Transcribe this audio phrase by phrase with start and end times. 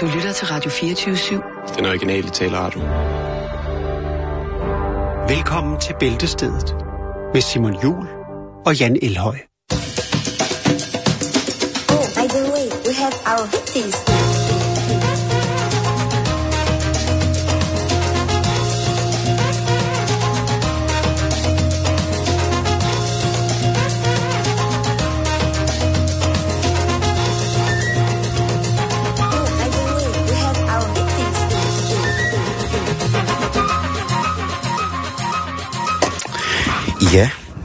[0.00, 1.76] Du lytter til Radio 24-7.
[1.76, 2.80] Den originale taleradio.
[5.28, 6.74] Velkommen til Bæltestedet
[7.34, 8.06] med Simon Jul
[8.66, 9.36] og Jan Elhøj.
[11.90, 14.23] Oh, by the way, we have our victims.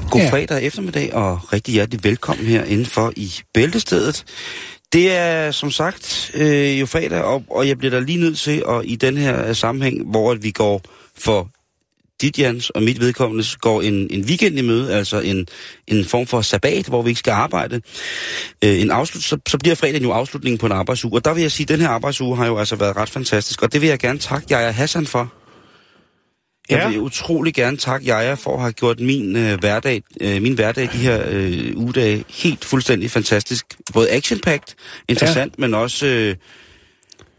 [0.10, 0.30] God Ja.
[0.32, 4.24] fredag eftermiddag, og rigtig hjertelig velkommen her indenfor i Bæltestedet.
[4.94, 8.64] Det er som sagt øh, jo fredag, og, og jeg bliver da lige nødt til,
[8.70, 10.82] at i den her øh, sammenhæng, hvor at vi går
[11.18, 11.50] for
[12.22, 15.48] dit Jans og mit vedkommende, går en, en weekend i møde, altså en,
[15.88, 17.82] en form for sabbat, hvor vi ikke skal arbejde.
[18.64, 21.42] Øh, en afslut, så, så bliver fredagen jo afslutningen på en arbejdsuge, og der vil
[21.42, 23.90] jeg sige, at den her arbejdsuge har jo altså været ret fantastisk, og det vil
[23.90, 25.34] jeg gerne takke Jaja Hassan for.
[26.70, 30.54] Jeg vil utrolig gerne takke Jaja for at have gjort min øh, hverdag, øh, min
[30.54, 33.66] hverdag de her øh, ugedage helt fuldstændig fantastisk.
[33.94, 34.76] Både action-packed,
[35.10, 35.62] interessant, ja.
[35.62, 36.36] men også, øh,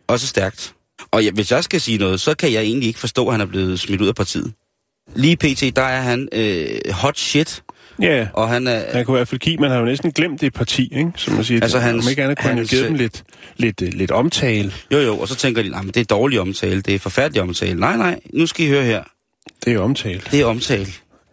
[0.08, 0.75] også stærkt.
[1.11, 3.41] Og ja, hvis jeg skal sige noget, så kan jeg egentlig ikke forstå, at han
[3.41, 4.53] er blevet smidt ud af partiet.
[5.14, 7.62] Lige pt, der er han øh, hot shit,
[8.03, 8.95] Ja, og han er...
[8.95, 11.12] man kunne i hvert fald give, man har jo næsten glemt det parti, ikke?
[11.17, 12.92] Som man siger, Altså, altså, hans- om ikke andet kunne han jo hans, give dem
[12.92, 13.23] øh, lidt,
[13.56, 14.73] lidt, øh, lidt omtale.
[14.92, 17.81] Jo jo, og så tænker de, men det er dårlig omtale, det er forfærdelig omtale.
[17.81, 19.03] Nej, nej, nu skal I høre her.
[19.64, 20.20] Det er jo omtale.
[20.30, 20.86] Det er omtale.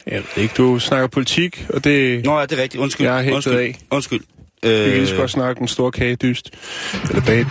[0.08, 2.26] Jeg ved ikke, du snakker politik, og det...
[2.26, 2.82] Nå ja, det er rigtigt.
[2.82, 3.08] Undskyld.
[3.08, 3.54] Jeg er undskyld.
[3.58, 3.78] af.
[3.92, 4.20] Undskyld.
[4.64, 6.50] Vi kan lige så Øh, godt snakke den store kagedyst.
[7.10, 7.38] Eller bag.
[7.38, 7.44] vi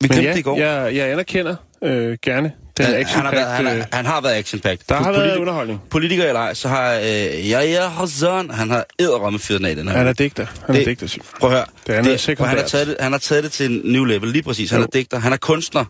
[0.00, 0.58] Men glemte ja, det i går.
[0.58, 4.20] jeg, jeg anerkender øh, gerne den han, action har været, han, øh, har, han har
[4.20, 4.84] været action -packed.
[4.88, 5.80] Der har Politi- været underholdning.
[5.90, 7.04] Politiker eller ej, så har øh,
[7.50, 9.96] ja, ja, Hassan, han har æderramme fyret den af den her.
[9.98, 10.46] Han er digter.
[10.66, 11.26] Han er Det- digter, Simon.
[11.40, 11.66] Prøv at høre.
[11.86, 12.66] Det andet er prøv, han, har sekundært.
[12.70, 14.70] taget det, han har taget det til en new level, lige præcis.
[14.70, 14.84] Han Jo.
[14.84, 15.84] er digter, han er kunstner.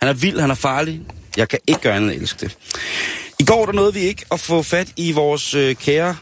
[0.00, 1.00] Han er vild, han er farlig.
[1.36, 2.56] Jeg kan ikke gøre andet end elske det.
[3.38, 6.16] I går der nåede vi ikke at få fat i vores øh, kære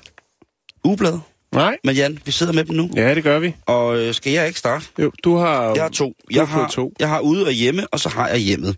[0.84, 1.18] ugeblad.
[1.54, 2.90] Nej, Men Jan, vi sidder med dem nu.
[2.96, 3.54] ja, det gør vi.
[3.66, 4.86] Og øh, skal jeg ikke starte?
[4.98, 5.74] Jo, du har...
[5.74, 6.12] Jeg har to.
[6.30, 6.92] Jeg har to.
[7.00, 8.76] jeg har ude og hjemme, og så har jeg hjemmet.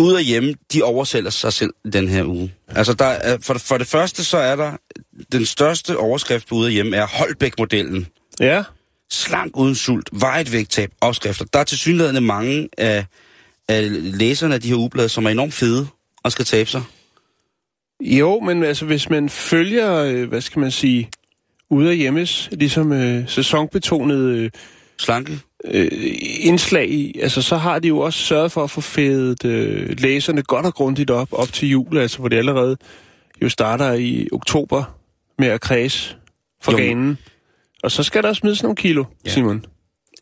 [0.00, 2.54] Ude og hjemme, de oversælger sig selv den her uge.
[2.68, 4.72] Altså, der er, for, det, for det første, så er der
[5.32, 8.06] den største overskrift på ude og hjemme, er Holbæk-modellen.
[8.40, 8.62] Ja,
[9.10, 11.44] Slank uden sult, vejet vægttab, opskrifter.
[11.52, 13.04] Der er til synligheden mange af,
[13.68, 13.88] af
[14.18, 15.86] læserne af de her ugeblade, som er enormt fede
[16.24, 16.82] og skal tabe sig.
[18.00, 21.10] Jo, men altså, hvis man følger, øh, hvad skal man sige,
[21.72, 24.50] ude af hjemmes, ligesom øh, sæsonbetonede øh,
[24.98, 25.38] Slanke.
[25.64, 25.88] øh,
[26.40, 30.42] indslag i, altså så har de jo også sørget for at få fædet øh, læserne
[30.42, 32.76] godt og grundigt op, op til jul, altså hvor det allerede
[33.42, 34.98] jo starter i oktober
[35.38, 36.16] med at kredse
[36.62, 37.18] for Jo, ganen.
[37.82, 39.30] Og så skal der smides nogle kilo, ja.
[39.30, 39.64] Simon.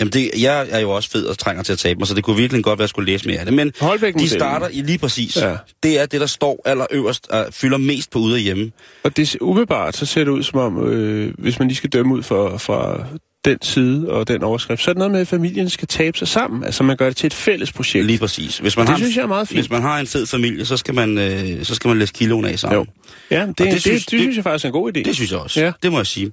[0.00, 2.24] Jamen, det, jeg er jo også fed og trænger til at tabe mig, så det
[2.24, 3.54] kunne virkelig godt være, at jeg skulle læse mere af det.
[3.54, 5.36] Men Holbæk de starter i lige præcis.
[5.36, 5.56] Ja.
[5.82, 8.72] Det er det, der står allerøverst og fylder mest på ude og hjemme.
[9.02, 12.14] Og det umiddelbart, så ser det ud som om, øh, hvis man lige skal dømme
[12.14, 13.04] ud fra, fra
[13.44, 16.28] den side og den overskrift, så er det noget med, at familien skal tabe sig
[16.28, 16.64] sammen.
[16.64, 18.06] Altså man gør det til et fælles projekt.
[18.06, 18.58] Lige præcis.
[18.58, 19.60] Hvis man Det har en, synes jeg er meget fint.
[19.60, 22.44] Hvis man har en fed familie, så skal man, øh, så skal man læse kiloen
[22.44, 22.78] af sammen.
[22.78, 22.86] Jo.
[23.36, 25.02] Ja, det, det, det synes- det, det synes jeg faktisk er en god idé.
[25.02, 25.60] Det synes jeg også.
[25.60, 25.72] Ja.
[25.82, 26.32] Det må jeg sige.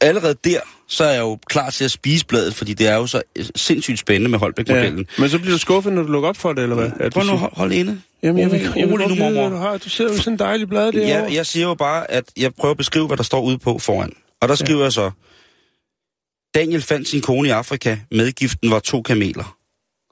[0.00, 3.06] Allerede der, så er jeg jo klar til at spise bladet, fordi det er jo
[3.06, 5.06] så øh, sindssygt spændende med Holbæk-modellen.
[5.18, 5.20] Ja.
[5.22, 6.90] Men så bliver du skuffet, når du lukker op for det, eller hvad?
[7.00, 8.00] Er Prøv nu, hold, hold inde.
[8.22, 9.76] Jamen, jeg vil, jeg vil Rolig godt nu, vide, du har.
[9.78, 11.08] Du sidder jo sådan en dejlig blad derovre.
[11.08, 13.78] Ja, jeg siger jo bare, at jeg prøver at beskrive, hvad der står ude på
[13.78, 14.12] foran.
[14.40, 14.84] Og der skriver ja.
[14.84, 15.10] jeg så,
[16.54, 17.96] Daniel fandt sin kone i Afrika.
[18.10, 19.56] Medgiften var to kameler.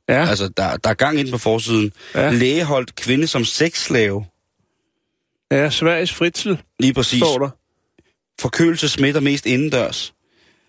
[0.08, 0.26] ja.
[0.28, 1.92] Altså, der, der er gang ind på forsiden.
[2.14, 2.30] Ja.
[2.30, 4.24] Lægeholdt kvinde som sexslave.
[5.50, 7.18] ja, Sveriges fritsel, Lige præcis.
[7.18, 7.50] står der.
[8.40, 10.14] Forkølelse smitter mest indendørs.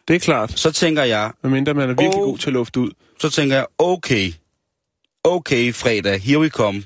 [0.08, 0.60] Det er klart.
[0.60, 2.30] Så tænker jeg, Medmindre man er virkelig Åh.
[2.30, 2.92] god til at lufte ud.
[3.20, 4.32] så tænker jeg, okay,
[5.24, 6.84] okay fredag, here we come.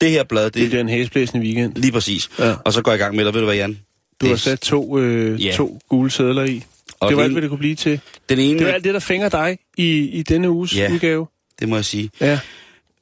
[0.00, 1.74] Det her blad, Det det bliver er en hæsblæsende weekend.
[1.76, 2.28] lige præcis.
[2.38, 2.54] Ja.
[2.64, 3.78] Og så går jeg i gang med dig, ved du hvad, Jan?
[4.20, 5.52] Du har sat to, øh, Ja.
[5.56, 6.64] to gule sædler i.
[7.00, 8.00] Og det var den- alt, hvad det kunne blive til.
[8.28, 10.92] Den ene, Det var alt det, der fænger dig i, i denne uges Ja.
[10.92, 11.26] udgave.
[11.60, 12.10] det må jeg sige.
[12.20, 12.40] Ja.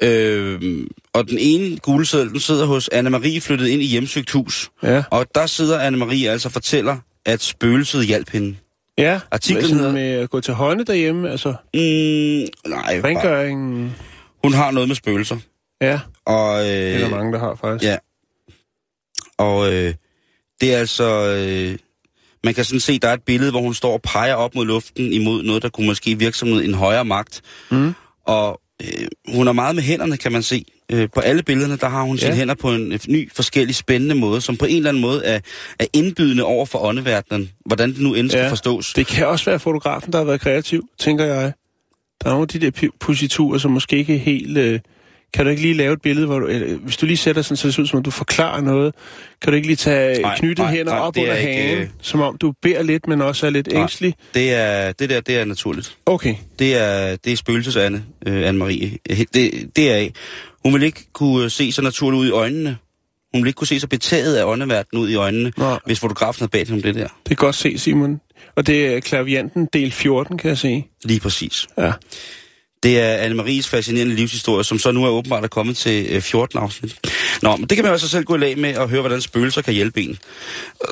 [0.02, 4.70] Øh, og den ene gulseddel, den sidder hos Anne-Marie, flyttet ind i hjemsøgt hus.
[4.82, 5.02] Ja.
[5.10, 6.96] Og der sidder Anne-Marie altså fortæller,
[7.26, 8.56] at spøgelset hjalp hende.
[8.98, 13.92] Ja, Artiklen hedder- med at gå til hånde derhjemme, altså Mm, nej, bare, rengøring.
[14.44, 15.36] hun har noget med spøgelser.
[15.80, 17.90] Ja, Og, øh, det er der mange, der har faktisk.
[17.90, 17.96] Ja.
[19.38, 19.94] Og øh,
[20.60, 21.04] det er altså...
[21.26, 21.78] Øh,
[22.44, 24.66] man kan sådan se, der er et billede, hvor hun står og peger op mod
[24.66, 27.40] luften imod noget, der kunne måske virke som en højere magt.
[27.70, 27.92] Mm.
[28.26, 30.64] Og øh, hun er meget med hænderne, kan man se.
[30.92, 32.36] Øh, på alle billederne, der har hun sine Ja.
[32.36, 35.40] hænder på en øh, ny, forskellig, spændende måde, som på en eller anden måde er,
[35.78, 37.50] er indbydende over for åndeverdenen.
[37.66, 38.50] Hvordan det nu end skal Ja.
[38.50, 38.92] forstås.
[38.92, 41.52] Det kan også være fotografen, der har været kreativ, tænker jeg.
[42.22, 44.58] Der er nogle af de der positurer, som måske ikke helt...
[44.58, 44.80] Øh,
[45.34, 46.46] kan du ikke lige lave et billede, hvor du...
[46.46, 48.94] Eller, hvis du lige sætter sådan, så det ser ud som om du forklarer noget.
[49.42, 51.78] Kan du ikke lige tage Nej, knyttet nej, hænder nej, op er under ikke, hagen,
[51.78, 53.80] øh, som om du beder lidt, men også er lidt Nej.
[53.80, 54.14] ængstelig?
[54.34, 55.96] Det, er, det der, det er naturligt.
[56.06, 56.34] Okay.
[56.58, 58.96] Det er, det er spøgelses Anne, øh, Anne-Marie.
[59.34, 60.12] Det, det er af.
[60.64, 62.76] Hun vil ikke kunne øh, se så naturligt ud i øjnene.
[63.34, 65.78] Hun vil ikke kunne se så betaget af åndeverdenen ud i øjnene, Nej.
[65.86, 67.08] hvis fotografen havde bedt om det der.
[67.08, 68.20] Det kan godt se, Simon.
[68.56, 70.84] Og det er klavianten del 14, kan jeg se.
[71.04, 71.66] Lige præcis.
[71.78, 71.92] Ja.
[72.84, 76.58] Det er Anne-Maries fascinerende livshistorie, som så nu er åbenbart er kommet til øh, 14
[76.58, 76.96] afsnit.
[77.42, 79.62] Nå, men det kan man også selv gå i lag med og høre, hvordan spøgelser
[79.62, 80.18] kan hjælpe en.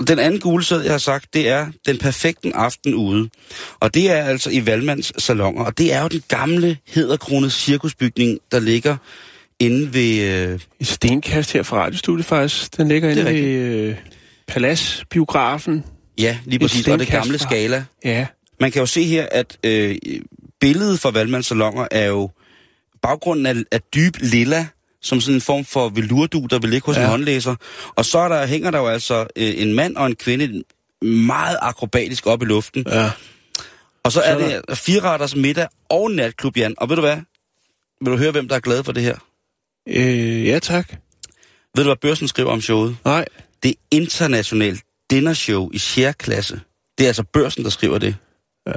[0.07, 3.29] Den anden gule sæd, jeg har sagt, det er den perfekte aften ude.
[3.81, 5.65] Og det er altså i Valmands salonger.
[5.65, 8.97] Og det er jo den gamle, hedderkronede cirkusbygning, der ligger
[9.61, 10.21] inde ved...
[10.21, 12.77] Øh, Et stenkast her fra radiostudiet faktisk.
[12.77, 13.97] Den ligger er inde ved øh,
[14.49, 15.85] Paladsbiografen.
[16.19, 16.89] ja, lige præcis.
[16.89, 17.85] Og det gamle skala.
[18.05, 18.27] Ja.
[18.61, 19.97] Man kan jo se her, at øh,
[20.63, 22.31] billedet for Valmands salonger er jo...
[23.03, 24.67] Baggrunden er, er dyb lilla,
[25.01, 27.03] som sådan en form for velurdu, der vil ligge hos ja.
[27.03, 27.55] En håndlæser.
[27.95, 30.63] Og så er der, hænger der jo altså øh, en mand og en kvinde
[31.07, 32.85] meget akrobatisk op i luften.
[32.89, 33.11] Ja.
[34.03, 36.75] Og så, er Så er det fire retters middag og natklub, Jan.
[36.79, 37.17] Og ved du hvad?
[38.01, 39.17] Vil du høre, hvem der er glad for det her?
[39.89, 40.89] Øh, ja, tak.
[41.77, 42.97] Ved du, hvad børsen skriver om showet?
[43.05, 43.25] Nej.
[43.63, 44.81] Det er internationalt
[45.11, 46.61] dinnershow i share-klasse.
[46.99, 48.17] Det er altså børsen, der skriver det.
[48.67, 48.73] Ja.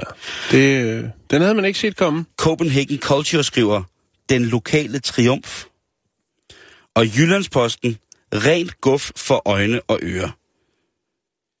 [0.50, 2.24] Det, øh, den havde man ikke set komme.
[2.36, 3.82] Copenhagen Culture skriver,
[4.28, 5.64] den lokale triumf.
[6.94, 7.96] Og Jyllandsposten,
[8.34, 10.30] rent guf for øjne og ører.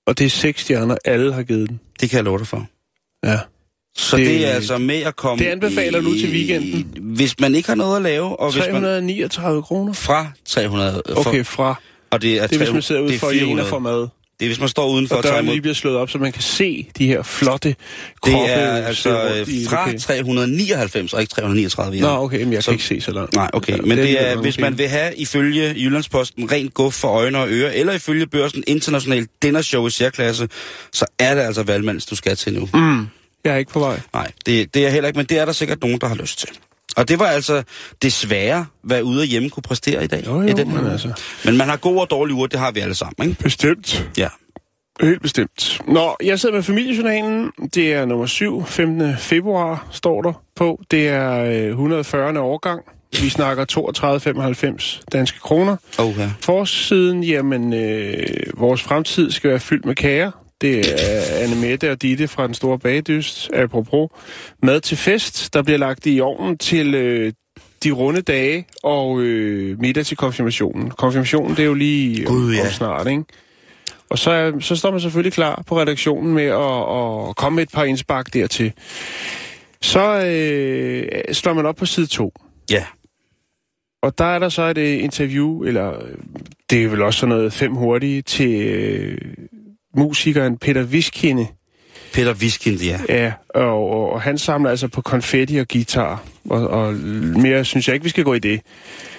[0.06, 1.80] Og det er seks stjerner, alle har givet den.
[2.00, 2.66] Det kan jeg love dig for.
[3.24, 3.38] Ja.
[3.96, 5.44] Så Det- det, er altså med at komme...
[5.44, 7.14] det anbefaler du til weekenden?
[7.16, 8.82] Hvis man ikke har noget at lave, og hvis man...
[8.82, 9.92] 339 kroner.
[9.92, 11.02] Fra 300...
[11.08, 11.74] For, Okay, fra.
[12.10, 13.66] og det er, Det er, hvis man 300 sidder ude for i en 400.
[13.66, 14.08] og får mad.
[14.40, 16.32] Det er, hvis man står udenfor Og døren imod lige bliver slået op, så man
[16.32, 17.76] kan se de her flotte
[18.22, 18.38] kroppe.
[18.38, 20.02] Det er altså rundt i øh, fra lokalet.
[20.02, 22.00] 399 og ikke 339.
[22.00, 23.34] Nå, okay, men jeg Så- kan ikke se så langt.
[23.34, 23.72] Nej, okay.
[23.72, 27.08] Ja, Ja, men det alligevel er, hvis man vil have ifølge Jyllandsposten rent guf for
[27.08, 30.48] øjne og ører, eller ifølge børsen international dinnershow i særklasse,
[30.92, 32.68] så er det altså Valmands, du skal til nu.
[32.74, 33.06] Mm.
[33.44, 34.00] Jeg er ikke på vej.
[34.14, 36.38] Nej, det, det er heller ikke, men det er der sikkert nogen, der har lyst
[36.38, 36.48] til.
[36.96, 37.62] Og det var altså
[38.02, 40.26] desværre, hvad ude og hjemme kunne præstere i dag.
[40.26, 41.12] Jo, i jo, den men altså.
[41.44, 43.42] men man har gode og dårlige uger, det har vi alle sammen, ikke?
[43.42, 44.10] Bestemt.
[44.18, 44.28] Ja.
[45.00, 45.80] Helt bestemt.
[45.88, 47.50] Nå, jeg sidder med familiejournalen.
[47.74, 49.16] Det er nummer 7, 15.
[49.18, 50.80] februar, står der på.
[50.90, 52.40] Det er øh, 140.
[52.40, 52.82] årgang.
[53.12, 53.64] Vi snakker
[54.70, 55.76] 32,95 danske kroner.
[55.98, 56.30] Ja.
[56.40, 60.30] Forsiden, jamen, øh, vores fremtid skal være fyldt med kager.
[60.60, 64.10] Det er Anne Mette og Ditte fra Den Store Bagdyst, apropos.
[64.62, 67.32] Mad til fest, der bliver lagt i ovnen til øh,
[67.84, 70.90] de runde dage, og øh, middag til konfirmationen.
[70.90, 72.60] Konfirmationen, det er jo lige om, Gud, ja.
[72.60, 73.24] om snart, ikke?
[74.10, 77.72] Og så, så står man selvfølgelig klar på redaktionen med at, at komme med et
[77.72, 78.72] par indspark dertil.
[79.82, 82.32] Så øh, slår man op på side 2.
[82.70, 82.84] Ja.
[84.02, 86.14] Og der er der så et øh, interview, eller øh,
[86.70, 89.18] det er vel også sådan noget fem hurtige, til øh,
[89.96, 91.46] musikeren Peter Viskinde.
[92.14, 93.00] Peter Viskind, ja.
[93.08, 96.22] Ja, og, og, og han samler altså på konfetti og guitar.
[96.50, 98.60] Og, og mere synes jeg ikke, vi skal gå i det.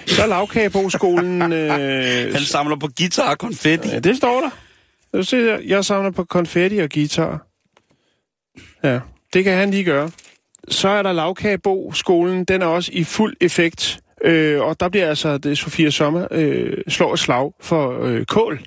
[0.06, 1.42] Så er lavkageboskolen...
[1.52, 3.88] Øh, Han samler på guitar og konfetti.
[3.88, 4.50] ja, det står der.
[5.18, 7.46] Du ser, jeg samler på konfetti og guitar.
[8.84, 9.00] Ja,
[9.32, 10.10] det kan han lige gøre.
[10.68, 12.44] Så er der lavkageboskolen.
[12.44, 14.00] Den er også i fuld effekt.
[14.24, 18.60] Øh, og der bliver altså det Sofia Sommer øh, slår et slag for øh, kål.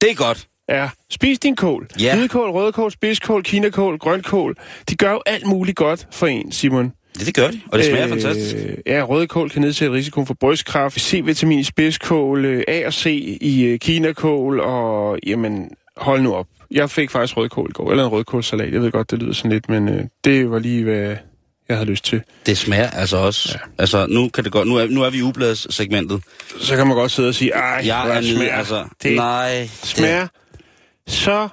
[0.00, 0.48] Det er godt.
[0.68, 1.86] Ja, spis din kål.
[2.00, 2.16] Ja.
[2.16, 4.56] Hvidkål, rødkål, spidskål, kinakål, grønkål.
[4.90, 6.92] De gør jo alt muligt godt for en, Simon.
[7.18, 8.10] Det, det gør de, og det smager øh...
[8.10, 8.56] fantastisk.
[8.86, 13.06] Ja, rødkål kan nedsætte risikoen for brystkræft, C-vitamin i spidskål, øh, A og C
[13.40, 16.46] i øh, kinakål, og jamen, hold nu op.
[16.70, 18.72] Jeg fik faktisk rødkål i går, eller en rødkålsalat.
[18.72, 21.16] Jeg ved godt, det lyder sådan lidt, men øh, det var lige, hvad
[21.68, 22.22] jeg havde lyst til.
[22.46, 23.48] Det smager altså også.
[23.52, 23.70] Ja.
[23.78, 26.22] Altså, nu, kan det godt, nu, er, nu er vi i ubladssegmentet.
[26.60, 28.84] Så kan man godt sidde og sige, ej, Jeg er smager altså.
[29.02, 29.68] det Nej.
[29.82, 30.26] smager
[31.06, 31.48] så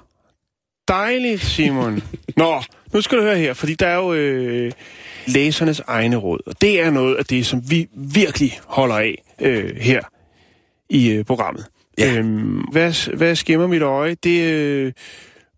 [0.88, 2.04] dejligt, Simon.
[2.38, 2.62] Nå,
[2.94, 4.72] nu skal du høre her, fordi der er jo øh,
[5.28, 9.76] læsernes egne råd, og det er noget af det, som vi virkelig holder af øh,
[9.76, 10.02] her
[10.90, 11.66] i øh, programmet.
[11.98, 12.18] Ja.
[12.18, 14.16] Øhm, hvad, hvad skimmer mit øje?
[14.16, 14.94] Det øh,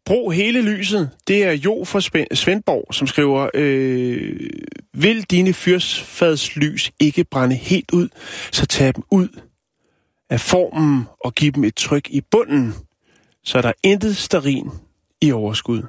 [0.06, 1.10] Brug hele lyset.
[1.28, 4.50] Det er Jo fra Svendborg, som skriver, øh,
[4.94, 8.10] vil dine fyrsfadslys ikke brænde helt ud,
[8.52, 9.28] så tag dem ud
[10.30, 12.74] af formen og giv dem et tryk i bunden,
[13.44, 14.70] så er der intet sterin
[15.22, 15.82] i overskud.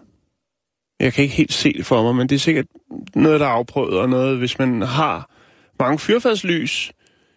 [1.01, 2.67] Jeg kan ikke helt se det for mig, men det er sikkert
[3.15, 5.31] noget, der er afprøvet, og noget, hvis man har
[5.81, 6.93] mange fyrfadslys,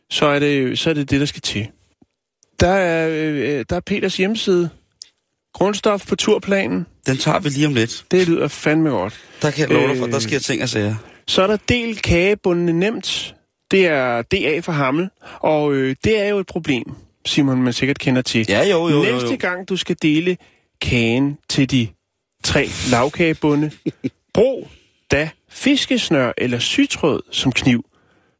[0.09, 1.67] så er det så er det, det, der skal til.
[2.59, 4.69] Der er, øh, der er Peters hjemmeside.
[5.53, 6.85] Grundstof på turplanen.
[7.05, 8.05] Den tager vi lige om lidt.
[8.11, 9.19] Det lyder fandme godt.
[9.41, 10.11] Der kan jeg love dig for, Øh.
[10.11, 10.95] der sker ting og sager.
[11.27, 13.35] Så er der del kagebundene nemt.
[13.71, 15.09] Det er DA for Hammel.
[15.39, 16.95] Og øh, det er jo et problem,
[17.27, 18.45] Simon, man sikkert kender til.
[18.49, 19.37] Ja, jo, jo, jo, Næste jo.
[19.39, 20.37] gang, du skal dele
[20.81, 21.87] kagen til de
[22.43, 23.71] tre lavkagebunde,
[24.33, 24.67] brug
[25.11, 27.85] da fiskesnør eller sytråd som kniv,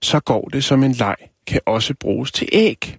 [0.02, 1.16] så går det som en leg,
[1.48, 2.98] kan også bruges til æg.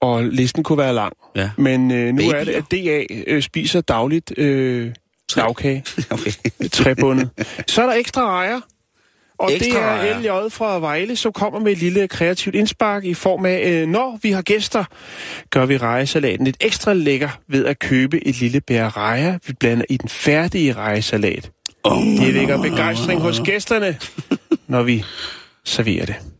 [0.00, 1.12] Og listen kunne være lang.
[1.36, 1.50] Ja.
[1.58, 2.44] Men øh, nu er Babyer.
[2.44, 4.92] det, at DA øh, spiser dagligt øh,
[5.36, 6.30] lavkage, Okay.
[6.72, 7.30] træbundet.
[7.66, 8.60] Så er der ekstra rejer.
[9.38, 13.14] Og Ekstra det er LJ fra Vejle, som kommer med et lille kreativt indspark i
[13.14, 14.84] form af, øh, når vi har gæster,
[15.50, 19.84] gør vi rejesalaten lidt ekstra lækker ved at købe et lille bær rejer, vi blander
[19.88, 21.50] i den færdige rejesalat.
[22.20, 23.98] Det vækker begejstring hos gæsterne,
[24.66, 25.04] når vi
[25.64, 26.35] serverer det.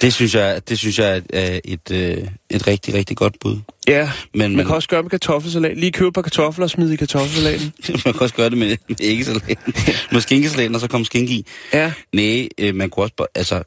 [0.00, 3.58] Det synes jeg, det synes jeg er et, øh, et rigtig, rigtig godt bud.
[3.88, 5.76] Ja, Men man man, kan også gøre med kartoffelsalat.
[5.76, 7.72] Lige købe et par kartofler og smide i kartoffelsalaten.
[8.04, 9.74] man kan også gøre det med, med æggesalaten.
[10.12, 11.46] med skinkesalaten, og så komme skink i.
[11.72, 13.62] Ja, Nej, øh, man kunne også bare, altså,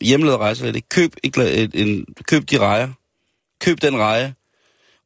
[0.00, 2.88] hjemmelavet rejsesalat, køb, et, en, køb de rejer.
[3.60, 4.34] Køb den reje.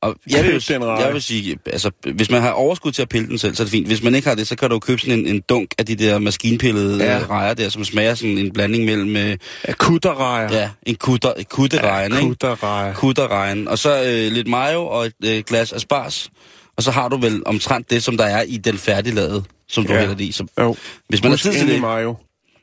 [0.02, 3.38] Og jeg vil, jeg vil sige, altså, hvis man har overskud til at pille den
[3.38, 3.86] selv, så er det fint.
[3.86, 5.86] Hvis man ikke har det, så kan du jo købe sådan en, en dunk af
[5.86, 7.18] de der maskinpillede Ja.
[7.18, 7.24] ja.
[7.30, 10.52] rejer der, som smager sådan en blanding mellem, øh, akutterrejer.
[10.52, 12.24] ja, en kutter, et kutterejen, ikke?
[12.24, 12.94] Akutterrejer.
[12.94, 16.30] kutterrejen, og så øh, lidt mayo og et øh, glas asparges,
[16.76, 19.92] og så har du vel omtrent det, som der er i den færdiglavede, som du
[19.92, 19.98] Ja.
[19.98, 20.32] hælder det i.
[20.32, 20.76] Så, Jo.
[21.08, 22.16] hvis man Husk tid til det, Mayo.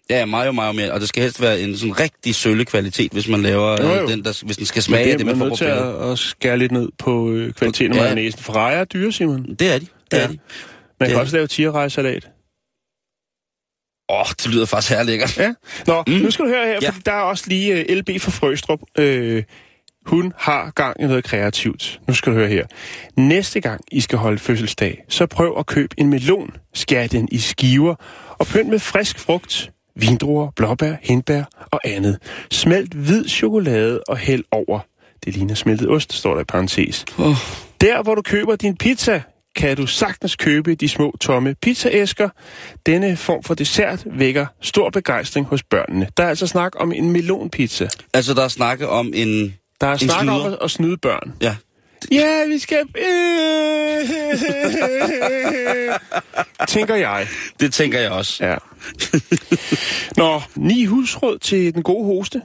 [0.09, 3.27] Ja, mayo, mayo mere, og det skal helst være en sådan rigtig sølle kvalitet, hvis
[3.27, 4.07] man laver Jo, øh, jo.
[4.07, 5.65] den, der, hvis den skal smage det af er det, man man får på til
[5.65, 8.01] at, at skære lidt ned på øh, kvaliteten af Ja.
[8.03, 8.39] mayonnaisen.
[8.39, 9.55] For rejer er dyre, Simon.
[9.59, 10.23] Det er de, det Ja.
[10.23, 10.37] er de.
[10.99, 11.21] Man kan Ja.
[11.21, 12.29] også lave tierrejesalat.
[14.09, 15.37] Åh, oh, det lyder faktisk her lækkert.
[15.37, 15.53] Ja.
[15.87, 16.13] Nå, mm.
[16.13, 16.19] Mm.
[16.19, 16.89] nu skal du høre her, Ja.
[16.89, 18.79] for der er også lige uh, LB fra Frøstrup.
[18.99, 19.41] Uh,
[20.05, 21.99] hun har gang i noget kreativt.
[22.07, 22.65] Nu skal du høre her.
[23.17, 27.37] Næste gang I skal holde fødselsdag, så prøv at købe en melon, skær den i
[27.39, 27.95] skiver
[28.39, 32.19] og pynt med frisk frugt, vindruer, blåbær, hindbær og andet.
[32.51, 34.79] Smelt hvid chokolade og hæld over.
[35.25, 37.05] Det ligner smeltet ost, står der i parentes.
[37.17, 37.35] Oh.
[37.81, 39.21] Der, hvor du køber din pizza,
[39.55, 42.29] kan du sagtens købe de små tomme pizzaæsker.
[42.85, 46.07] Denne form for dessert vækker stor begejstring hos børnene.
[46.17, 47.87] Der er altså snak om en melonpizza.
[48.13, 49.55] Altså, der er snakke om en...
[49.81, 51.33] Der er snak om at, at snyde børn.
[51.41, 51.55] Ja,
[52.11, 52.77] Ja, vi skal...
[56.67, 57.27] Tænker jeg.
[57.59, 58.45] det tænker jeg også.
[58.45, 58.55] Ja.
[60.17, 62.41] Nå, ni husråd til den gode hoste.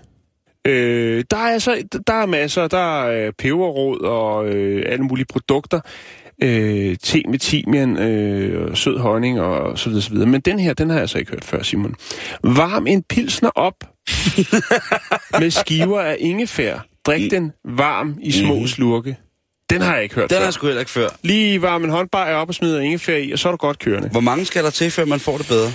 [0.67, 2.69] Øh, der er altså der er masser.
[2.69, 5.81] Der er øh, peberrod og øh, alle mulige produkter.
[6.43, 10.29] Øh, te med timian, øh, og sød honning og så videre, så videre.
[10.29, 11.95] Men den her, den har jeg altså ikke hørt før, Simon.
[12.45, 13.75] Varm en pilsner op
[15.41, 16.87] med skiver af ingefær.
[17.07, 19.17] Drik den varm i små slurke.
[19.71, 20.47] Den har jeg ikke hørt Den har før.
[20.47, 21.09] jeg sgu heller ikke før.
[21.23, 24.09] Lige varm en håndbajer op og smider ingefær i, og så er du godt kørende.
[24.09, 25.73] Hvor mange skal der til, før man får det bedre?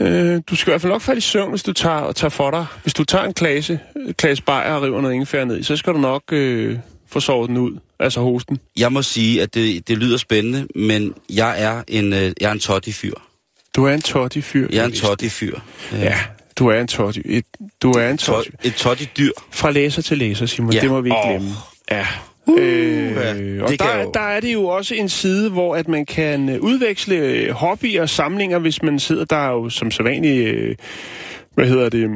[0.00, 2.28] Øh, du skal i hvert fald nok falde i søvn, hvis du tager, og tager
[2.30, 2.66] for dig.
[2.82, 3.78] Hvis du tager en klase,
[4.18, 6.78] klase bajer og river noget ingefær ned i, så skal du nok øh,
[7.10, 7.78] få sovet den ud.
[8.00, 8.58] Altså hosten.
[8.76, 12.52] Jeg må sige, at det, det lyder spændende, men jeg er en, øh, jeg er
[12.52, 13.14] en totti-fyr.
[13.76, 14.68] Du er en totti-fyr.
[14.70, 15.02] Jeg er en Vist.
[15.02, 15.58] totti-fyr.
[15.92, 16.18] Ja,
[16.58, 17.20] du er en totti.
[17.24, 17.44] Et,
[17.82, 18.50] du er en Tot, totti.
[18.68, 19.30] et totti-dyr.
[19.50, 20.72] Fra læser til læser, Simon.
[20.72, 20.80] Ja.
[20.80, 21.30] Det må vi ikke Åh.
[21.30, 21.50] glemme.
[21.90, 22.06] Ja.
[22.48, 23.34] Ja.
[23.34, 26.06] Øh, og Det der, jo- der er det jo også en side, hvor at man
[26.06, 30.54] kan øh, udveksle øh, hobbyer og samlinger, hvis man sidder der er jo som sædvanligt,
[30.54, 30.76] øh,
[31.54, 32.10] hvad hedder det,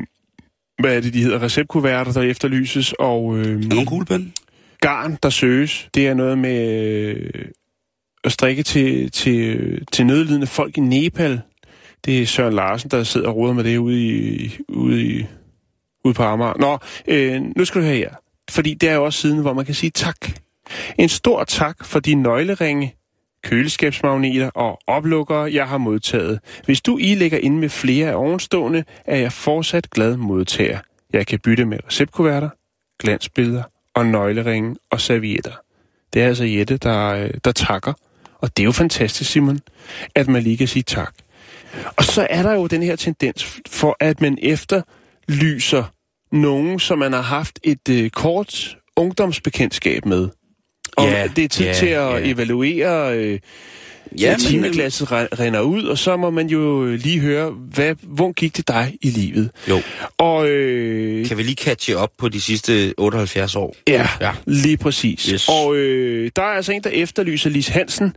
[0.79, 4.33] hvad er det, de hedder, receptkuverter, der efterlyses, og øh, kuglepen?
[4.81, 5.89] garn, der søges.
[5.95, 6.67] Det er noget med
[7.17, 7.45] øh,
[8.25, 11.41] at strikke til, til, til nødlidende folk i Nepal.
[12.05, 15.27] Det er Søren Larsen, der sidder og roder med det ude, i, ude, i,
[16.05, 16.55] ude på Amager.
[16.59, 16.79] Nå,
[17.09, 18.11] øh, nu skal du høre her.
[18.51, 20.17] Fordi det er jo også siden, hvor man kan sige tak.
[20.99, 22.95] En stor tak for de nøgleringe,
[23.43, 26.41] køleskabsmagneter og oplukkere, jeg har modtaget.
[26.65, 30.79] Hvis du I ligger ind med flere af ovenstående, er jeg fortsat glad modtager.
[31.13, 32.49] Jeg kan bytte med receptkuverter,
[32.99, 33.63] glansbilleder
[33.95, 35.53] og nøgleringe og servietter.
[36.13, 37.93] Det er altså Jette, der, øh, der takker.
[38.39, 39.61] Og det er jo fantastisk, Simon,
[40.15, 41.15] at man lige kan sige tak.
[41.97, 45.85] Og så er der jo den her tendens for, at man efterlyser
[46.37, 50.29] nogen, som man har haft et øh, kort ungdomsbekendtskab med.
[50.97, 52.19] Og Ja, det er tid ja, til at ja.
[52.33, 53.39] evaluere, øh,
[54.21, 58.33] ja, men- timeglasset re- render ud, og så må man jo lige høre, hvad, hvor
[58.33, 59.51] gik det dig i livet?
[59.69, 59.81] Jo.
[60.19, 63.77] Og øh, Kan vi lige catche op på de sidste 78 år?
[63.89, 64.09] Ja.
[64.21, 64.33] ja.
[64.47, 65.23] lige præcis.
[65.27, 65.49] Yes.
[65.49, 68.17] Og øh, der er altså en, der efterlyser Lis Hansen,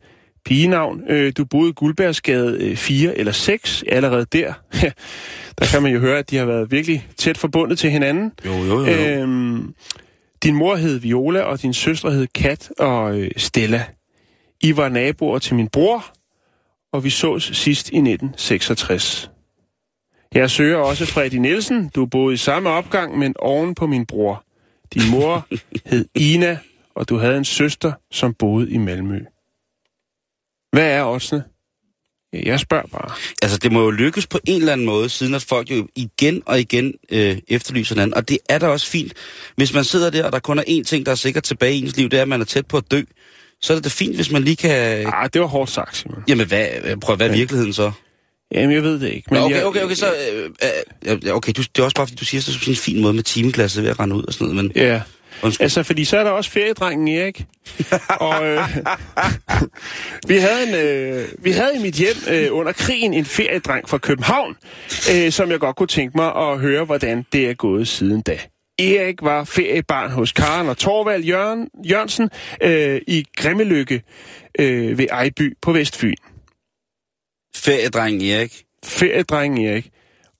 [0.50, 1.04] pigenavn.
[1.10, 3.84] Øh, du boede i Guldbærsgade øh, 4 eller 6.
[3.88, 4.54] Allerede der,
[5.60, 8.32] der kan man jo høre, at de har været virkelig tæt forbundet til hinanden.
[8.46, 8.88] Jo, jo, jo.
[8.88, 9.74] Øhm,
[10.44, 13.86] din mor hed Viola, og din søster hed Kat og øh, Stella.
[14.62, 16.06] I var naboer til min bror,
[16.94, 19.32] og vi sås sidst i 1966.
[20.36, 21.92] Jeg søger også Freddy Nielsen.
[21.96, 24.44] Du boede i samme opgang, men oven på min bror.
[24.94, 25.48] Din mor
[25.90, 26.58] hed Ina,
[26.96, 29.20] og du havde en søster, som boede i Malmø.
[30.72, 31.44] Hvad er oddsene?
[32.34, 33.12] Jeg spørger bare.
[33.42, 36.44] Altså, det må jo lykkes på en eller anden måde, siden at folk jo igen
[36.46, 38.14] og igen øh, efterlyser hinanden.
[38.14, 39.14] Og det er da også fint,
[39.56, 41.82] hvis man sidder der, og der kun er én ting, der er sikkert tilbage i
[41.82, 43.02] ens liv, det er, at man er tæt på at dø.
[43.62, 45.06] Så er det da fint, hvis man lige kan...
[45.14, 46.24] Ah, det var hårdt sagt, Simon.
[46.28, 46.68] Jamen, hvad,
[47.02, 47.92] prøv, hvad er virkeligheden så?
[48.52, 49.28] Jamen, jeg ved det ikke.
[49.32, 50.14] Men okay, jeg, okay, okay, så...
[50.34, 50.50] Øh,
[51.06, 53.02] øh, okay, du, det er også bare, fordi du siger det på sådan en fin
[53.02, 54.72] måde med timeglasset ved at rende ud og sådan noget, men...
[54.76, 55.02] Ja,
[55.44, 55.64] Undskyld.
[55.64, 57.46] altså, fordi så er der også feriedrengen Erik.
[58.30, 58.60] og øh,
[60.28, 63.98] vi, havde en, øh, vi havde i mit hjem øh, under krigen en feriedreng fra
[63.98, 64.56] København,
[65.14, 68.40] øh, som jeg godt kunne tænke mig at høre, hvordan det er gået siden da.
[68.80, 72.30] Erik var feriebarn hos Karen og Torvald Jørgen, Jørgensen
[72.64, 74.02] øh, i Grimmelykke
[74.60, 76.16] øh, ved Ejby på Vestfyn.
[77.56, 78.64] Feriedrengen Erik.
[78.86, 79.92] Feriedrengen Erik.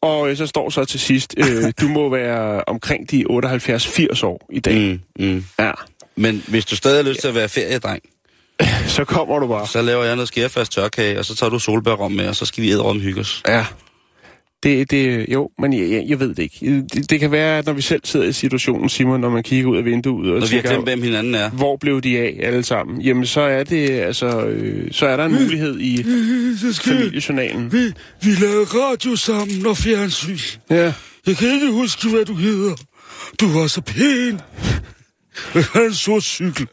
[0.02, 4.48] Og øh, så står så til sidst, øh, du må være omkring de 78-80 år
[4.52, 5.00] i dag.
[5.20, 5.46] Mm, mm.
[5.60, 5.72] Ja.
[6.16, 8.02] Men hvis du stadig har lyst til at være feriedreng,
[8.88, 9.68] Så kommer du bare.
[9.68, 12.64] så laver jeg noget skærfast tørkage, og så tager du solbærrom med, og så skal
[12.64, 13.44] vi æde om hygge os.
[13.48, 13.66] Ja.
[14.64, 16.84] Det, det, jo, men jeg, jeg, jeg ved det ikke.
[16.94, 19.70] Det, det kan være, at når vi selv sidder i situationen, Simon, når man kigger
[19.72, 21.50] ud af vinduet og Når vi tænker, glemt, hvem hinanden er.
[21.50, 23.02] hvor blev de af alle sammen?
[23.02, 26.04] Jamen, så er det, altså, øh, så er der en mulighed i
[26.84, 27.72] familiejournalen.
[27.72, 30.38] Vi, vi lavede radio sammen og fjernsyn.
[30.70, 30.94] Ja.
[31.28, 32.76] Jeg kan ikke huske, hvad du hedder.
[33.42, 34.40] Du var så pæn.
[35.56, 36.68] Jeg har en sort cykel.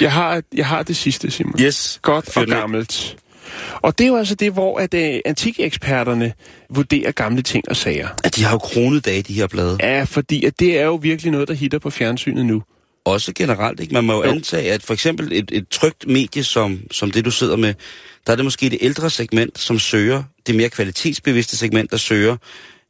[0.00, 1.54] Jeg har, jeg har det sidste, Simon.
[1.60, 1.98] Yes.
[2.02, 3.16] Godt Fyr og gammelt.
[3.82, 6.32] Og det er jo altså det, hvor at, uh, antikeksperterne
[6.70, 8.08] vurderer gamle ting og sager.
[8.24, 9.76] At de har jo kronet dage, de her blade.
[9.80, 12.62] Ja, fordi at det er jo virkelig noget, der hitter på fjernsynet nu.
[13.04, 13.94] Også generelt, ikke?
[13.94, 14.30] Man må Jo.
[14.30, 17.74] antage, at for eksempel et, et trygt medie, som, som det du sidder med,
[18.26, 22.36] der er det måske det ældre segment, som søger, det mere kvalitetsbevidste segment, der søger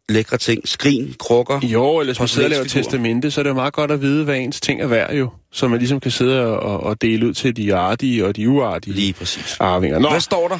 [0.08, 1.60] lækre ting, skrin, krukker.
[1.62, 4.00] Jo, eller hvis man sidder og laver testamente, så er det jo meget godt at
[4.02, 5.30] vide, hvad ens ting er værd jo.
[5.52, 8.94] Så man ligesom kan sidde og, og dele ud til de artige og de uartige
[8.94, 9.56] Lige præcis.
[9.60, 9.98] arvinger.
[9.98, 10.58] Nå, Hvad står der?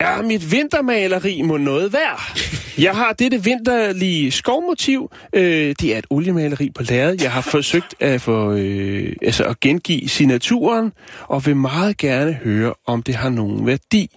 [0.00, 2.38] er mit vintermaleri må noget værd?
[2.78, 5.10] Jeg har dette vinterlige skovmotiv.
[5.34, 7.16] Øh, det er et oliemaleri på lærred.
[7.22, 10.92] Jeg har forsøgt at, få, øh, altså at gengive signaturen,
[11.28, 14.08] og vil meget gerne høre, om det har nogen værdi.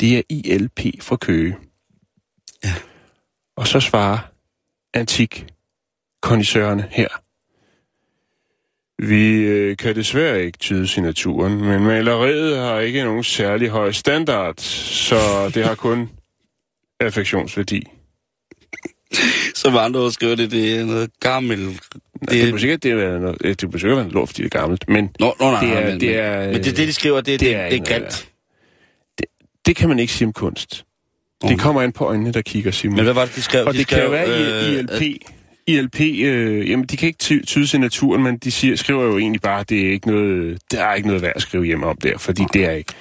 [0.00, 1.56] Det er ILP fra Køge.
[2.64, 2.72] Ja.
[3.56, 4.18] Og så svarer
[4.94, 5.46] antik
[6.22, 7.08] kondisørerne her.
[9.06, 14.58] Vi øh, kan desværre ikke tyde signaturen, men maleriet har ikke nogen særlig høj standard,
[14.58, 16.10] så det har kun
[17.00, 17.82] affektionsværdi.
[19.54, 21.58] Som andre ord skriver det, det er noget gammel...
[21.68, 24.88] Det, det er sikkert, det er noget, det er sikkert lort, fordi det er gammelt,
[24.88, 27.26] men Nå, nå, nej, det er- men, det er, men, det, det, de skriver, det,
[27.26, 28.28] det, det det, er det er grimt.
[29.66, 30.84] det kan man ikke sige om kunst.
[31.48, 32.96] Det kommer an på øjnene, der kigger, Simon.
[32.96, 33.66] Men hvad var det, de skrev?
[33.66, 35.18] Og de det kan jo skrev, være i øh, ILP.
[35.66, 39.18] ILP, øh, jamen de kan ikke ty- tyde sin naturen, men de siger, skriver jo
[39.18, 41.82] egentlig bare, at det er ikke noget, der er ikke noget værd at skrive hjem
[41.82, 42.92] om der, fordi det er ikke.